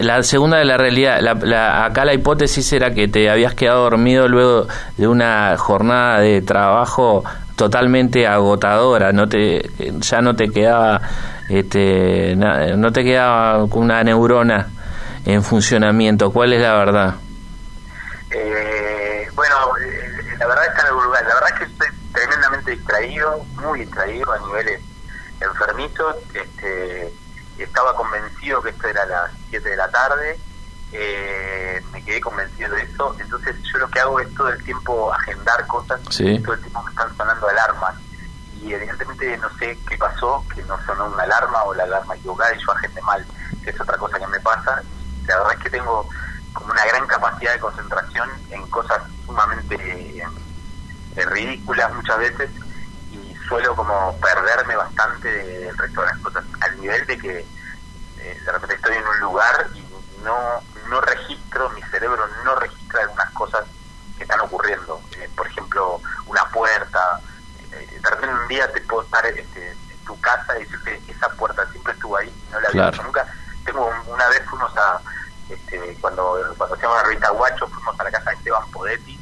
[0.00, 4.28] la segunda de la realidad, la, acá la hipótesis era que te habías quedado dormido
[4.28, 9.70] luego de una jornada de trabajo totalmente agotadora, no te,
[10.00, 11.00] ya no te quedaba,
[11.50, 14.68] este, no te quedaba una neurona
[15.24, 16.30] en funcionamiento.
[16.30, 17.14] ¿Cuál es la verdad?
[18.30, 21.22] Eh, bueno, eh, la verdad está en el lugar.
[21.26, 24.80] La verdad es que estoy tremendamente distraído, muy distraído a niveles
[25.40, 26.16] enfermizos.
[26.34, 27.12] Este,
[27.58, 30.38] estaba convencido que esto era a las 7 de la tarde,
[30.92, 35.12] eh, me quedé convencido de eso, entonces yo lo que hago es todo el tiempo
[35.12, 37.94] agendar cosas, todo el tiempo me están sonando alarmas
[38.60, 42.54] y evidentemente no sé qué pasó, que no sonó una alarma o la alarma equivocada
[42.54, 43.24] y yo agendé mal,
[43.64, 44.82] es otra cosa que me pasa,
[45.26, 46.08] la verdad es que tengo
[46.52, 52.50] como una gran capacidad de concentración en cosas sumamente eh, ridículas muchas veces
[53.50, 57.38] suelo como perderme bastante del resto de las cosas, al nivel de que
[58.18, 59.84] eh, de repente estoy en un lugar y
[60.22, 63.64] no, no registro, mi cerebro no registra algunas cosas
[64.16, 65.00] que están ocurriendo.
[65.18, 67.20] Eh, por ejemplo, una puerta,
[67.72, 71.28] eh, de repente un día te puedo estar este, en tu casa y decirte, esa
[71.30, 73.26] puerta siempre estuvo ahí, no la había visto nunca.
[73.64, 75.00] Tengo una vez fuimos a,
[75.48, 79.18] este, cuando, cuando hacíamos la revista Guacho, fuimos a la casa de Esteban Podetti,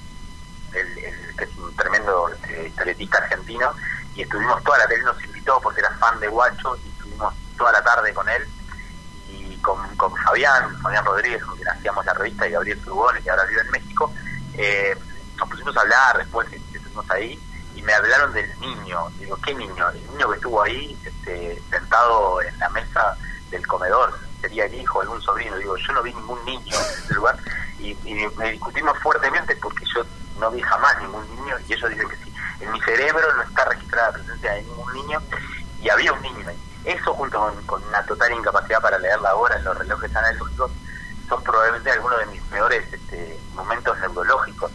[0.75, 3.73] el, que es un tremendo este, historietista argentino,
[4.19, 7.71] y estuvimos toda la tarde, nos invitó porque era fan de Guacho y estuvimos toda
[7.71, 8.43] la tarde con él
[9.29, 12.05] y con, con Fabián, Fabián Rodríguez, con quien hacíamos
[12.59, 14.13] la revista y Gabriel Surgones, que ahora vive en México,
[14.55, 14.97] eh,
[15.37, 17.41] nos pusimos a hablar después, estuvimos ahí
[17.75, 19.89] y me hablaron del niño, digo, ¿qué niño?
[19.91, 23.17] El niño que estuvo ahí este, sentado en la mesa
[23.51, 27.15] del comedor, sería el hijo, algún sobrino, digo, yo no vi ningún niño en ese
[27.15, 27.39] lugar
[27.79, 30.05] y, y me discutimos fuertemente porque yo
[30.39, 33.65] no vi jamás ningún niño y ellos dicen que sí en mi cerebro no está
[33.67, 35.21] registrada la presencia de ningún niño
[35.81, 36.59] y había un niño ahí.
[36.85, 40.71] Eso junto con, una total incapacidad para leer la hora en los relojes analógicos
[41.29, 44.73] son probablemente algunos de mis peores este, momentos neurológicos.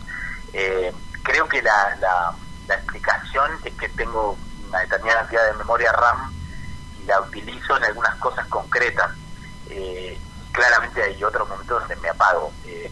[0.54, 0.94] Eh,
[1.24, 6.34] creo que la, la, explicación es que tengo una determinada cantidad de memoria RAM
[7.02, 9.12] y la utilizo en algunas cosas concretas.
[9.70, 10.20] Eh,
[10.52, 12.52] claramente hay otros momentos donde me apago.
[12.66, 12.92] Eh,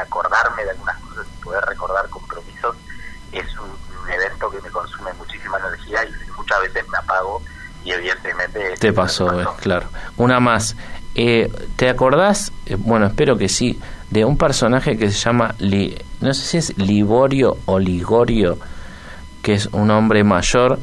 [0.00, 2.76] acordarme de algunas cosas y poder recordar compromisos
[3.32, 3.76] es un,
[4.08, 7.42] evento que me consume muchísima energía y muchas veces me apago
[7.84, 8.67] y evidentemente...
[8.78, 9.86] Te pasó, eh, claro.
[10.16, 10.76] Una más.
[11.14, 13.78] Eh, ¿Te acordás, eh, bueno, espero que sí,
[14.10, 15.54] de un personaje que se llama,
[16.20, 18.58] no sé si es Liborio o Ligorio,
[19.42, 20.78] que es un hombre mayor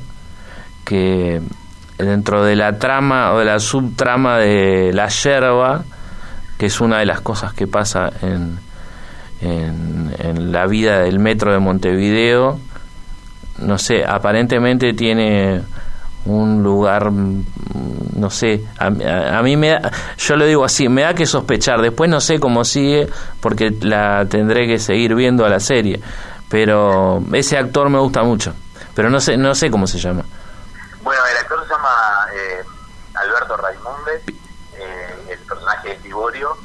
[0.83, 1.41] que
[1.97, 5.85] dentro de la trama o de la subtrama de la yerba,
[6.57, 8.59] que es una de las cosas que pasa en,
[9.41, 12.59] en, la vida del metro de Montevideo,
[13.59, 15.61] no sé, aparentemente tiene
[16.25, 21.25] un lugar, no sé, a, mí me da, yo lo digo así, me da que
[21.25, 23.07] sospechar, después no sé cómo sigue
[23.39, 26.01] porque la tendré que seguir viendo a la serie,
[26.49, 28.53] pero ese actor me gusta mucho,
[28.95, 30.23] pero no sé, no sé cómo se llama.
[31.01, 32.63] Bueno, el actor se llama eh,
[33.13, 34.23] Alberto Raimunde,
[34.77, 36.57] eh, el personaje es Liborio,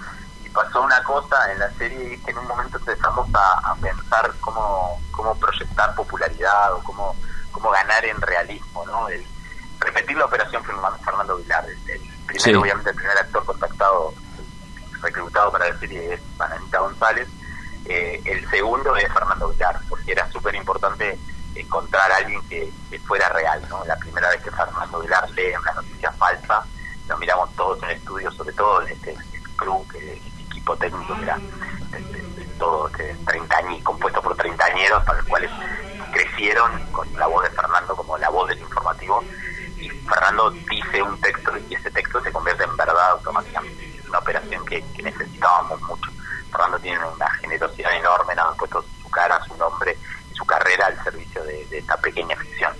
[0.53, 5.01] pasó una cosa en la serie y que en un momento empezamos a, pensar cómo,
[5.11, 7.15] cómo proyectar popularidad o cómo,
[7.53, 9.09] cómo ganar en realismo, ¿no?
[9.09, 9.25] El,
[9.81, 11.65] repetir la operación Fernando Vilar.
[11.69, 14.15] El, primero, obviamente, el primer actor contactado,
[15.03, 16.21] reclutado para la serie es
[16.71, 17.29] González.
[17.87, 21.19] Eh, el segundo es Fernando Vilar, porque era súper importante
[21.55, 22.73] encontrar a alguien que,
[23.07, 23.85] fuera real, ¿no?
[23.87, 26.65] La primera vez que Fernando Vilar lee una noticia falsa,
[27.09, 31.17] nos miramos todos en el estudio, sobre todo este, el club, que, el equipo técnico
[31.17, 31.39] que era
[32.59, 35.51] todo este, 30 años, compuesto por 30 añeros, para los cuales
[36.13, 39.25] crecieron con la voz de Fernando como la voz del informativo.
[39.81, 43.99] Y Fernando dice un texto y ese texto se convierte en verdad automáticamente.
[43.99, 46.11] Es una operación que, necesitábamos mucho.
[46.51, 49.97] Fernando tiene una generosidad enorme, nos ha puesto su cara, su nombre
[50.31, 52.73] y su carrera al servicio de, esta pequeña ficción.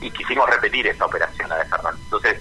[0.00, 2.00] Y quisimos repetir esta operación, la de Fernando.
[2.02, 2.40] Entonces,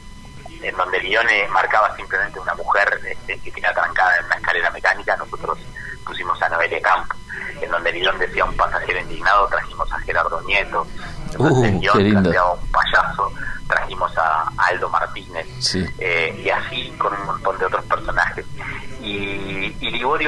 [0.61, 5.17] en donde Lione marcaba simplemente una mujer este, que tenía trancada en una escalera mecánica,
[5.17, 5.59] nosotros
[6.05, 7.15] pusimos a Noelia Campo.
[7.61, 10.85] En donde Lilón decía un pasajero indignado, trajimos a Gerardo Nieto.
[11.31, 12.62] En donde uh, un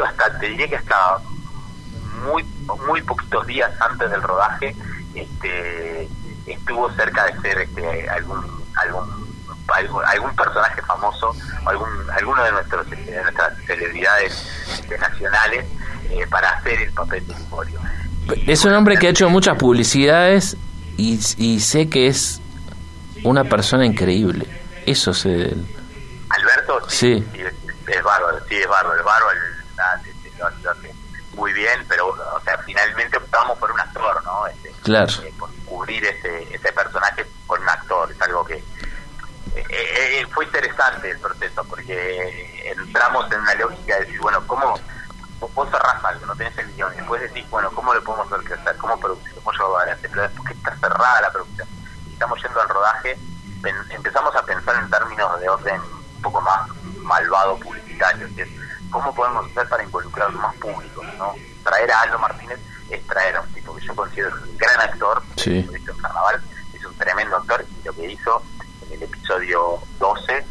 [0.04, 1.18] Hasta, te diría que hasta
[2.24, 2.44] muy,
[2.88, 4.76] muy poquitos días antes del rodaje,
[5.14, 6.10] este,
[6.46, 8.44] estuvo cerca de ser este, algún
[8.82, 9.26] algún
[10.06, 11.34] algún, personaje famoso
[11.66, 15.66] algún alguno de nuestros de nuestras celebridades este, nacionales
[16.10, 17.80] eh, para hacer el papel de Liborio.
[18.46, 20.58] Es un hombre que ha hecho muchas publicidades
[20.98, 22.42] y, y sé que es
[23.24, 24.46] una persona increíble.
[24.86, 25.54] Eso sé
[26.30, 27.26] Alberto, sí,
[28.06, 29.40] bárbaro, sí, es bárbaro, es bárbaro,
[31.34, 34.48] muy bien, pero o sea, finalmente optamos por un actor, ¿no?
[34.48, 35.12] Este, claro.
[35.24, 35.34] Eh,
[35.66, 41.20] cubrir ese, ese personaje con un actor, es algo que eh, eh, fue interesante el
[41.20, 44.80] proceso porque entramos en una lógica de decir, bueno, ¿cómo
[45.40, 48.46] vos cerrás algo, no tenés el guion y después decís, bueno, ¿cómo lo podemos hacer
[48.46, 48.78] crecer?
[48.78, 49.34] ¿Cómo producir?
[49.36, 50.10] ¿Cómo llevarlo adelante?
[50.10, 51.68] Pero después que está cerrada la producción
[52.08, 53.18] y estamos yendo al rodaje,
[53.90, 58.48] empezamos a pensar en términos de orden un poco más malvado publicitario, es
[58.90, 61.04] ¿cómo podemos hacer para involucrar más público?
[61.18, 61.34] ¿no?
[61.64, 62.60] Traer a Aldo Martínez
[62.90, 63.55] es traer a un que
[63.86, 65.62] yo considero un gran actor, sí.
[65.64, 66.42] lo en Carnaval,
[66.74, 68.42] es un tremendo actor y lo que hizo
[68.86, 70.46] en el episodio 12,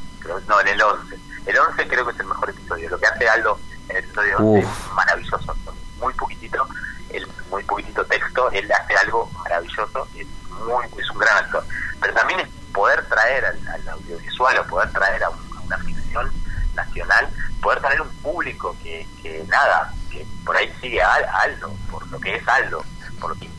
[0.49, 3.29] no, en el 11, el 11 creo que es el mejor episodio, lo que hace
[3.29, 3.59] Aldo
[3.89, 5.57] en el episodio 11 es maravilloso,
[6.01, 6.67] muy poquitito,
[7.11, 11.65] el, muy poquitito texto, él hace algo maravilloso, es, muy, es un gran actor,
[12.01, 15.31] pero también es poder traer al, audiovisual o poder traer a,
[15.65, 16.31] una ficción
[16.75, 17.29] nacional,
[17.63, 22.21] poder traer un público que, que nada, que por ahí sigue a, Aldo, por lo
[22.21, 22.85] que es Aldo,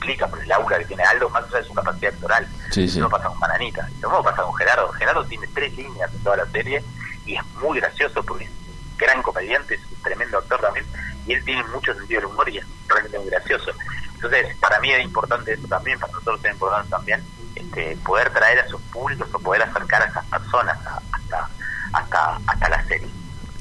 [0.05, 2.47] implica, por el aura que tiene Aldo, más allá de su capacidad actoral.
[2.71, 2.99] Sí, sí.
[2.99, 4.91] Lo pasa con Bananita, lo mismo pasa con Gerardo.
[4.93, 6.83] Gerardo tiene tres líneas en toda la serie
[7.25, 10.85] y es muy gracioso porque es un gran comediante, es un tremendo actor también,
[11.25, 13.71] y él tiene mucho sentido del humor y es realmente muy gracioso.
[14.13, 17.23] Entonces, para mí es importante eso también, para nosotros es importante también
[17.55, 20.77] este, poder traer a sus públicos o poder acercar a esas personas
[21.11, 21.49] hasta,
[21.93, 23.07] hasta, hasta la serie.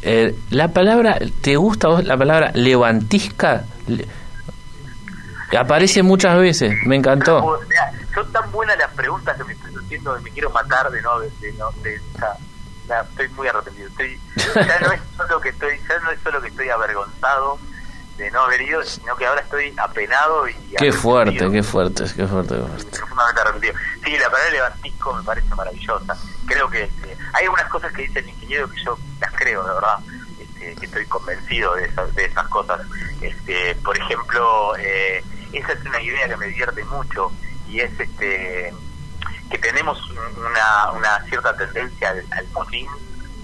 [0.02, 3.64] Eh, la palabra, ¿te gusta vos la palabra levantisca?
[5.56, 7.60] Aparece muchas veces, me encantó.
[8.14, 11.30] son tan buenas las preguntas que me estoy haciendo, me quiero matar de no, de,
[11.58, 12.00] no, de,
[13.10, 13.88] estoy muy arrepentido.
[13.88, 14.20] Estoy,
[14.54, 17.58] ya no es solo que estoy, ya no es solo que estoy avergonzado
[18.16, 20.54] de no haber ido, sino que ahora estoy apenado y...
[20.78, 23.74] Qué fuerte, qué fuerte, qué fuerte, Profundamente arrepentido.
[24.04, 26.16] Sí, la palabra levantisco me parece maravillosa.
[26.46, 29.74] Creo que este, hay algunas cosas que dice el ingeniero que yo las creo, de
[29.74, 29.98] verdad.
[30.38, 32.80] Este, que estoy convencido de esas, de esas cosas.
[33.20, 35.24] Este, por ejemplo, eh,
[35.58, 37.32] esa es una idea que me divierte mucho
[37.68, 38.72] y es este
[39.50, 42.46] que tenemos una, una cierta tendencia al, al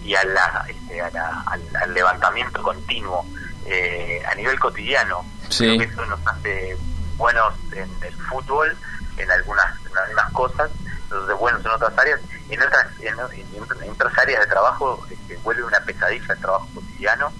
[0.02, 3.24] y a la, este, al levantamiento continuo
[3.66, 5.24] eh, a nivel cotidiano.
[5.56, 6.76] Creo que eso nos hace
[7.16, 8.76] buenos en el fútbol,
[9.18, 10.70] en algunas, en algunas cosas,
[11.06, 15.80] hace buenos en otras áreas, en otras, en, otras áreas de trabajo este, vuelve una
[15.80, 17.32] pesadilla el trabajo cotidiano,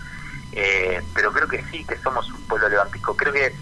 [0.53, 3.16] eh, pero creo que sí, que somos un pueblo levantisco.
[3.16, 3.55] Creo que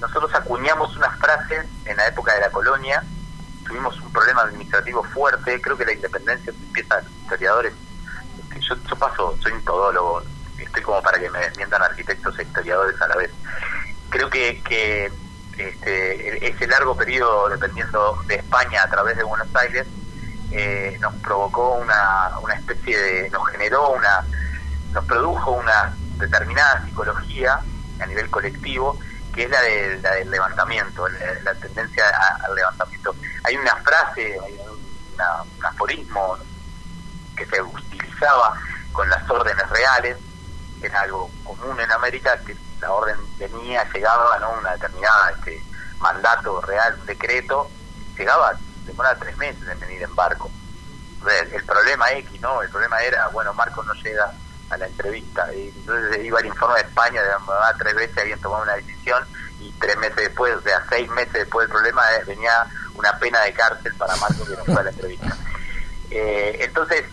[0.00, 3.02] nosotros acuñamos unas frases en la época de la colonia,
[3.66, 7.72] tuvimos un problema administrativo fuerte, creo que la independencia empieza los historiadores.
[8.38, 10.22] Este, yo, paso, soy un todólogo,
[10.58, 13.30] estoy como para que me desmientan arquitectos e historiadores a la vez.
[14.10, 15.10] Creo que, que
[15.58, 19.86] este, ese largo periodo, dependiendo de España a través de Buenos Aires,
[20.52, 24.24] eh, nos provocó una, una especie de, nos generó una,
[24.92, 27.60] nos produjo una determinada psicología
[28.00, 28.98] a nivel colectivo
[29.36, 32.04] que es la, de, la del levantamiento, la, tendencia
[32.42, 33.14] al levantamiento.
[33.44, 36.38] Hay una frase, hay un aforismo
[37.36, 38.58] que se utilizaba
[38.92, 40.16] con las órdenes reales,
[40.82, 44.52] era algo común en América, que la orden venía, llegaba, ¿no?
[44.52, 45.62] Una determinada este,
[45.98, 47.70] mandato real, un decreto,
[48.16, 48.54] llegaba,
[48.86, 50.50] demoraba tres meses en venir en barco.
[51.52, 52.62] El, problema X, ¿no?
[52.62, 54.32] El problema era, bueno, Marco no llega
[54.70, 55.52] a la entrevista.
[55.54, 57.30] Y entonces iba el informe de España, de
[57.78, 59.24] tres veces habían tomado una decisión
[59.60, 63.40] y tres meses después, o sea, seis meses después del problema, eh, venía una pena
[63.42, 65.36] de cárcel para Marco que no fue a la entrevista.
[66.08, 67.04] Eh, entonces,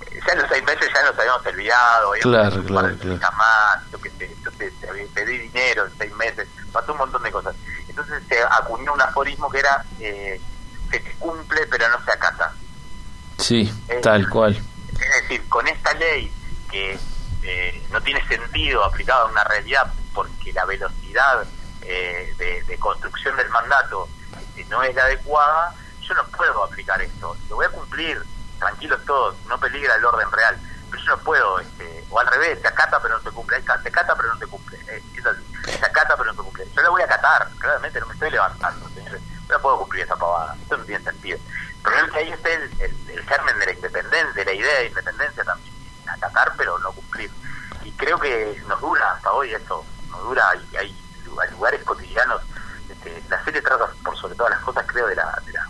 [0.00, 3.36] ya en los seis meses ya nos habíamos olvidado, claro, claro, claro.
[3.36, 4.72] más, yo que sé, entonces
[5.12, 7.56] pedí dinero en seis meses, pasó un montón de cosas.
[7.88, 10.40] Entonces se acuñó un aforismo que era, eh,
[10.90, 12.52] se cumple pero no se acata.
[13.38, 13.70] Sí,
[14.00, 14.56] tal cual.
[15.00, 16.32] Es decir, con esta ley
[16.70, 16.98] que
[17.42, 21.46] eh, no tiene sentido aplicada a una realidad porque la velocidad
[21.82, 22.34] eh,
[22.66, 27.36] de, construcción del mandato este, no es la adecuada, yo no puedo aplicar esto.
[27.48, 28.22] Lo voy a cumplir,
[28.58, 30.58] tranquilos todos, no peligra el orden real,
[30.90, 33.72] pero yo no puedo, este, o al revés, se acata pero no se cumple, se
[33.72, 35.02] acata pero no se cumple, eh,
[35.64, 36.66] se acata pero no se cumple.
[36.74, 40.16] Yo lo voy a acatar, claramente no me estoy levantando, señores, no puedo cumplir esa
[40.16, 41.38] pavada, esto no tiene sentido.
[41.90, 45.44] Es que ahí está el, el, germen de la independencia, de la idea de independencia
[45.44, 45.74] también,
[46.06, 47.30] acatar pero no cumplir.
[47.84, 50.96] Y creo que nos dura hasta hoy eso, nos dura y hay,
[51.52, 52.42] lugares cotidianos.
[52.88, 55.66] Este, la serie trata por sobre todas las cosas, creo, de la, de la,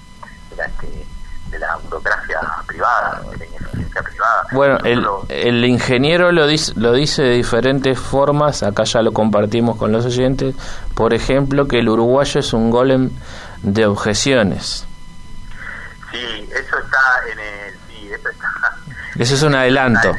[0.50, 1.06] de la, este,
[1.50, 4.46] de la burocracia privada, de la ineficiencia privada.
[4.52, 9.76] Bueno, el, el ingeniero lo dice, lo dice de diferentes formas, acá ya lo compartimos
[9.76, 10.54] con los oyentes,
[10.94, 13.10] por ejemplo, que el uruguayo es un golem
[13.62, 14.86] de objeciones.
[16.58, 17.78] Eso está en el...
[17.86, 18.76] Sí, eso está...
[19.18, 20.12] Eso es un adelanto.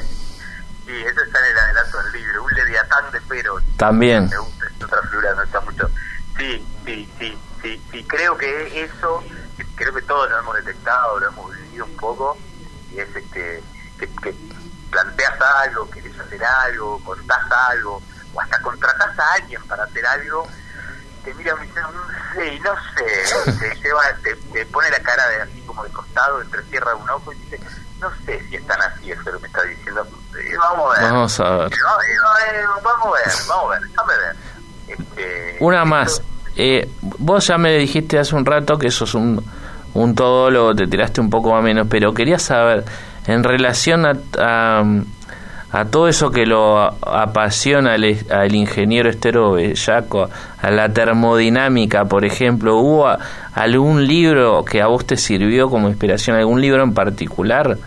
[0.87, 2.43] Sí, eso está en el adelanto del libro.
[2.45, 3.59] Un leviatán de pero.
[3.77, 4.27] También.
[4.27, 5.89] Me gusta, otra figura no está mucho.
[6.35, 8.03] Sí, sí, sí, sí, sí.
[8.05, 9.23] Creo que eso,
[9.75, 12.37] creo que todos lo hemos detectado, lo hemos vivido un poco.
[12.91, 13.61] Y es este
[13.99, 14.33] que, que
[14.89, 18.01] planteas algo, querés hacer algo, contás algo,
[18.33, 20.47] o hasta contratás a alguien para hacer algo
[21.27, 21.91] te mira y me dice, no
[22.33, 26.41] sé, no sé, te, lleva, te, te, pone la cara de así como de costado,
[26.41, 27.59] entrecierra un ojo y dice,
[27.99, 30.07] no sé si están así, eso lo que me está diciendo.
[30.59, 31.11] Vamos a ver.
[31.11, 31.73] Vamos a ver.
[31.73, 31.77] Eh,
[32.83, 34.35] vamos a ver, vamos a ver, déjame ver.
[34.87, 36.21] Este, Una más.
[36.55, 39.43] Eh, vos ya me dijiste hace un rato que sos un,
[39.93, 42.85] un todólogo, te tiraste un poco más o menos, pero quería saber,
[43.25, 44.83] en relación a, a
[45.71, 50.29] a todo eso que lo apasiona al, ingeniero Estero Bellaco,
[50.61, 53.17] a la termodinámica, por ejemplo, ¿hubo
[53.53, 57.77] algún libro que a vos te sirvió como inspiración, algún libro en particular?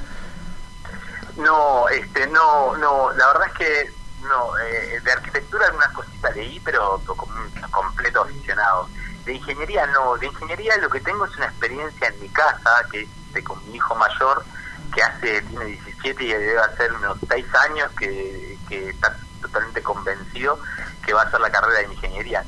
[1.37, 6.61] No, este, no, no, la verdad es que no, eh, de arquitectura algunas cositas leí,
[6.61, 7.33] pero como
[7.71, 8.89] completo aficionado.
[9.25, 13.03] De ingeniería no, de ingeniería lo que tengo es una experiencia en mi casa, que
[13.35, 14.45] es con mi hijo mayor,
[14.91, 20.61] que hace, tiene 17 y debe hacer unos 6 años que, está totalmente convencido
[21.05, 22.45] que va a hacer la carrera de ingeniería.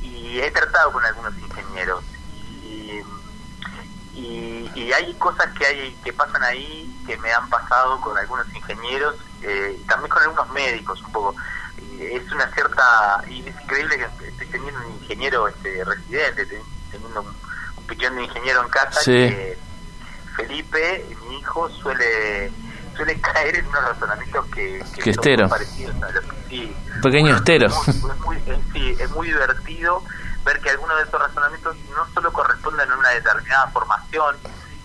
[0.00, 2.04] Y he tratado con algunos ingenieros
[2.62, 3.02] y,
[4.14, 9.16] y, hay cosas que hay que pasan ahí que me han pasado con algunos ingenieros
[9.42, 11.34] eh, y también con algunos médicos un poco.
[12.00, 16.46] es una cierta, y es increíble que estoy teniendo un ingeniero este, residente,
[16.90, 17.28] teniendo un,
[17.76, 19.58] un pichón de ingeniero en casa que
[20.38, 22.52] Felipe, mi hijo, suele
[22.96, 26.76] suele caer en unos razonamientos que, que, son parecidos a los sí.
[27.02, 27.66] Pequeño estero.
[27.66, 28.36] Es muy,
[28.72, 30.02] sí, es muy divertido
[30.44, 34.36] ver que algunos de esos razonamientos no solo corresponden a una determinada formación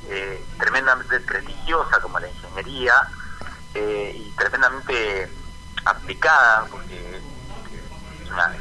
[0.10, 2.94] eh, tremendamente prestigiosa como la ingeniería
[3.76, 5.30] eh, y tremendamente
[5.86, 7.22] aplicada, porque
[8.24, 8.56] es una,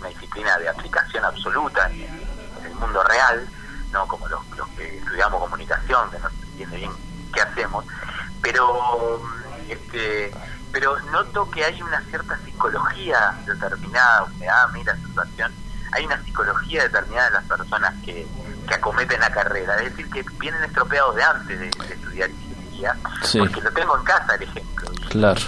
[0.00, 3.48] una disciplina de aplicación absoluta en el mundo real,
[3.94, 4.40] no como los,
[4.76, 6.92] que estudiamos comunicación, que no se entiende bien
[7.32, 7.84] qué hacemos,
[8.42, 9.22] pero
[9.68, 10.34] este
[10.70, 15.52] pero noto que hay una cierta psicología determinada, que ah, mira situación,
[15.92, 18.26] hay una psicología determinada de las personas que,
[18.66, 22.96] que acometen la carrera, es decir, que vienen estropeados de antes de, estudiar ingeniería,
[23.38, 24.90] porque lo tengo en casa el ejemplo.
[25.10, 25.40] claro.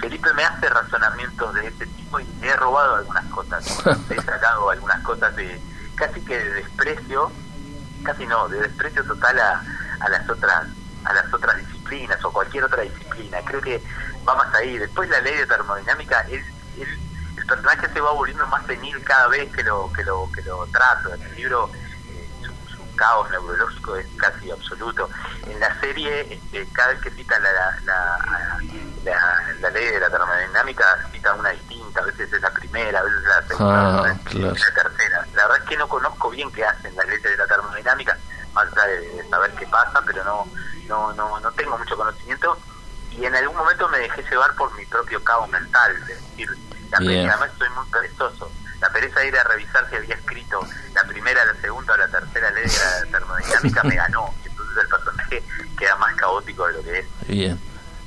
[0.00, 3.64] Felipe me hace razonamientos de ese tipo y he robado algunas cosas,
[4.10, 5.60] he sacado algunas cosas de
[5.94, 7.30] casi que de desprecio
[8.02, 9.62] casi no, de desprecio total a,
[10.00, 10.66] a las otras
[11.04, 13.38] a las otras disciplinas o cualquier otra disciplina.
[13.44, 13.82] Creo que
[14.28, 14.78] va más ahí.
[14.78, 16.44] Después la ley de termodinámica es,
[16.78, 20.66] el personaje se va volviendo más senil cada vez que lo que lo que lo
[20.66, 21.14] trato.
[21.14, 21.70] En el libro
[23.00, 25.08] caos neurológico es casi absoluto.
[25.46, 27.50] En la serie este, cada vez que cita la,
[27.84, 28.60] la,
[29.60, 32.00] la, ley de la termodinámica cita una distinta.
[32.00, 35.26] A veces es la primera, a veces es la segunda, ah, la tercera.
[35.32, 38.18] La verdad es que no conozco bien qué hacen las leyes de la termodinámica
[38.52, 40.46] más allá de, saber qué pasa, pero no,
[40.86, 42.58] no, no, no tengo mucho conocimiento
[43.12, 46.48] y en algún momento me dejé llevar por mi propio caos mental, es decir,
[46.90, 50.60] la pereza, además soy muy perezoso, la pereza de ir a revisar si había escrito
[50.94, 54.88] la primera, la segunda o la tercera ley de la termodinámica me ganó, entonces el
[54.88, 55.42] personaje
[55.78, 57.06] queda más caótico de lo que es.
[57.28, 57.58] Bien,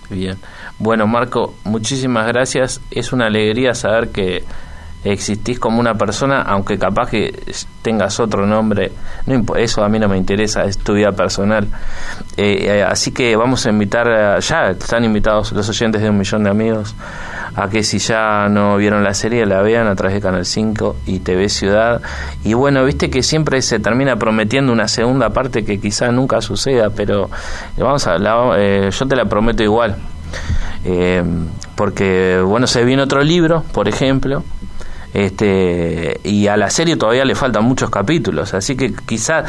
[0.10, 0.40] bien.
[0.80, 4.44] Bueno, Marco, muchísimas gracias, es una alegría saber que
[5.04, 7.44] existís como una persona, aunque capaz que
[7.82, 8.92] tengas otro nombre,
[9.26, 11.68] no eso a mí no me interesa, es tu vida personal.
[12.38, 16.44] Eh, eh, así que vamos a invitar, ya están invitados los oyentes de un millón
[16.44, 16.96] de amigos
[17.56, 20.96] a que si ya no vieron la serie la vean a través de Canal 5
[21.06, 22.02] y TV Ciudad.
[22.44, 26.90] Y bueno, viste que siempre se termina prometiendo una segunda parte que quizá nunca suceda,
[26.90, 27.30] pero
[27.78, 28.18] vamos a,
[28.58, 29.98] eh, yo te la prometo igual.
[31.76, 34.44] porque bueno, se viene otro libro, por ejemplo,
[35.14, 39.44] este, y a la serie todavía le faltan muchos capítulos, así que quizá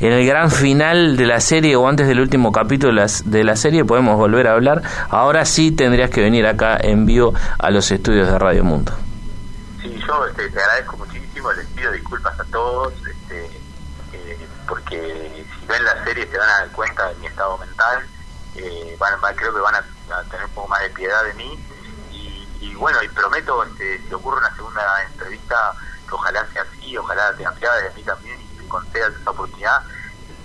[0.00, 3.44] en el gran final de la serie o antes del último capítulo de la, de
[3.44, 4.82] la serie podemos volver a hablar.
[5.10, 8.92] Ahora sí tendrías que venir acá en vivo a los estudios de Radio Mundo.
[9.82, 13.44] Sí, yo este, te agradezco muchísimo, les pido disculpas a todos, este,
[14.14, 18.02] eh, porque si ven la serie se van a dar cuenta de mi estado mental,
[18.56, 18.96] eh,
[19.36, 19.82] creo que van a
[20.30, 21.58] tener un poco más de piedad de mí
[22.80, 25.72] bueno, y prometo, este, si ocurre una segunda entrevista,
[26.08, 29.82] que ojalá sea así, ojalá sea apiada de mí también y me concedas esa oportunidad,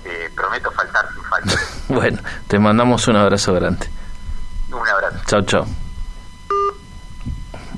[0.03, 1.53] este, prometo faltar sin falta.
[1.88, 3.89] bueno, te mandamos un abrazo grande.
[4.69, 5.17] Un abrazo.
[5.25, 5.65] Chao, chao.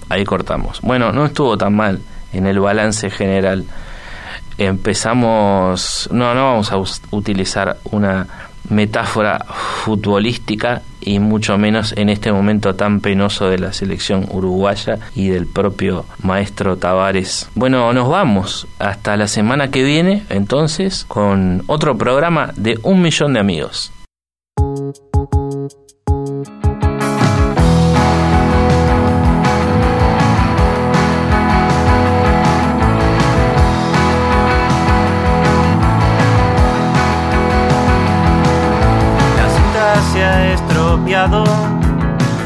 [0.10, 0.82] Ahí cortamos.
[0.82, 2.02] Bueno, no estuvo tan mal
[2.34, 3.66] en el balance general.
[4.58, 6.78] Empezamos, no, no vamos a
[7.16, 8.26] utilizar una
[8.70, 9.46] metáfora
[9.84, 15.48] futbolística y mucho menos en este momento tan penoso de la selección uruguaya y del
[15.48, 17.50] propio maestro Tavares.
[17.56, 23.34] Bueno, nos vamos hasta la semana que viene entonces con otro programa de Un Millón
[23.34, 23.92] de Amigos.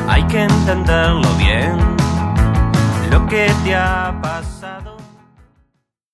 [0.07, 1.77] hay que entenderlo bien,
[3.09, 4.13] lo que te ha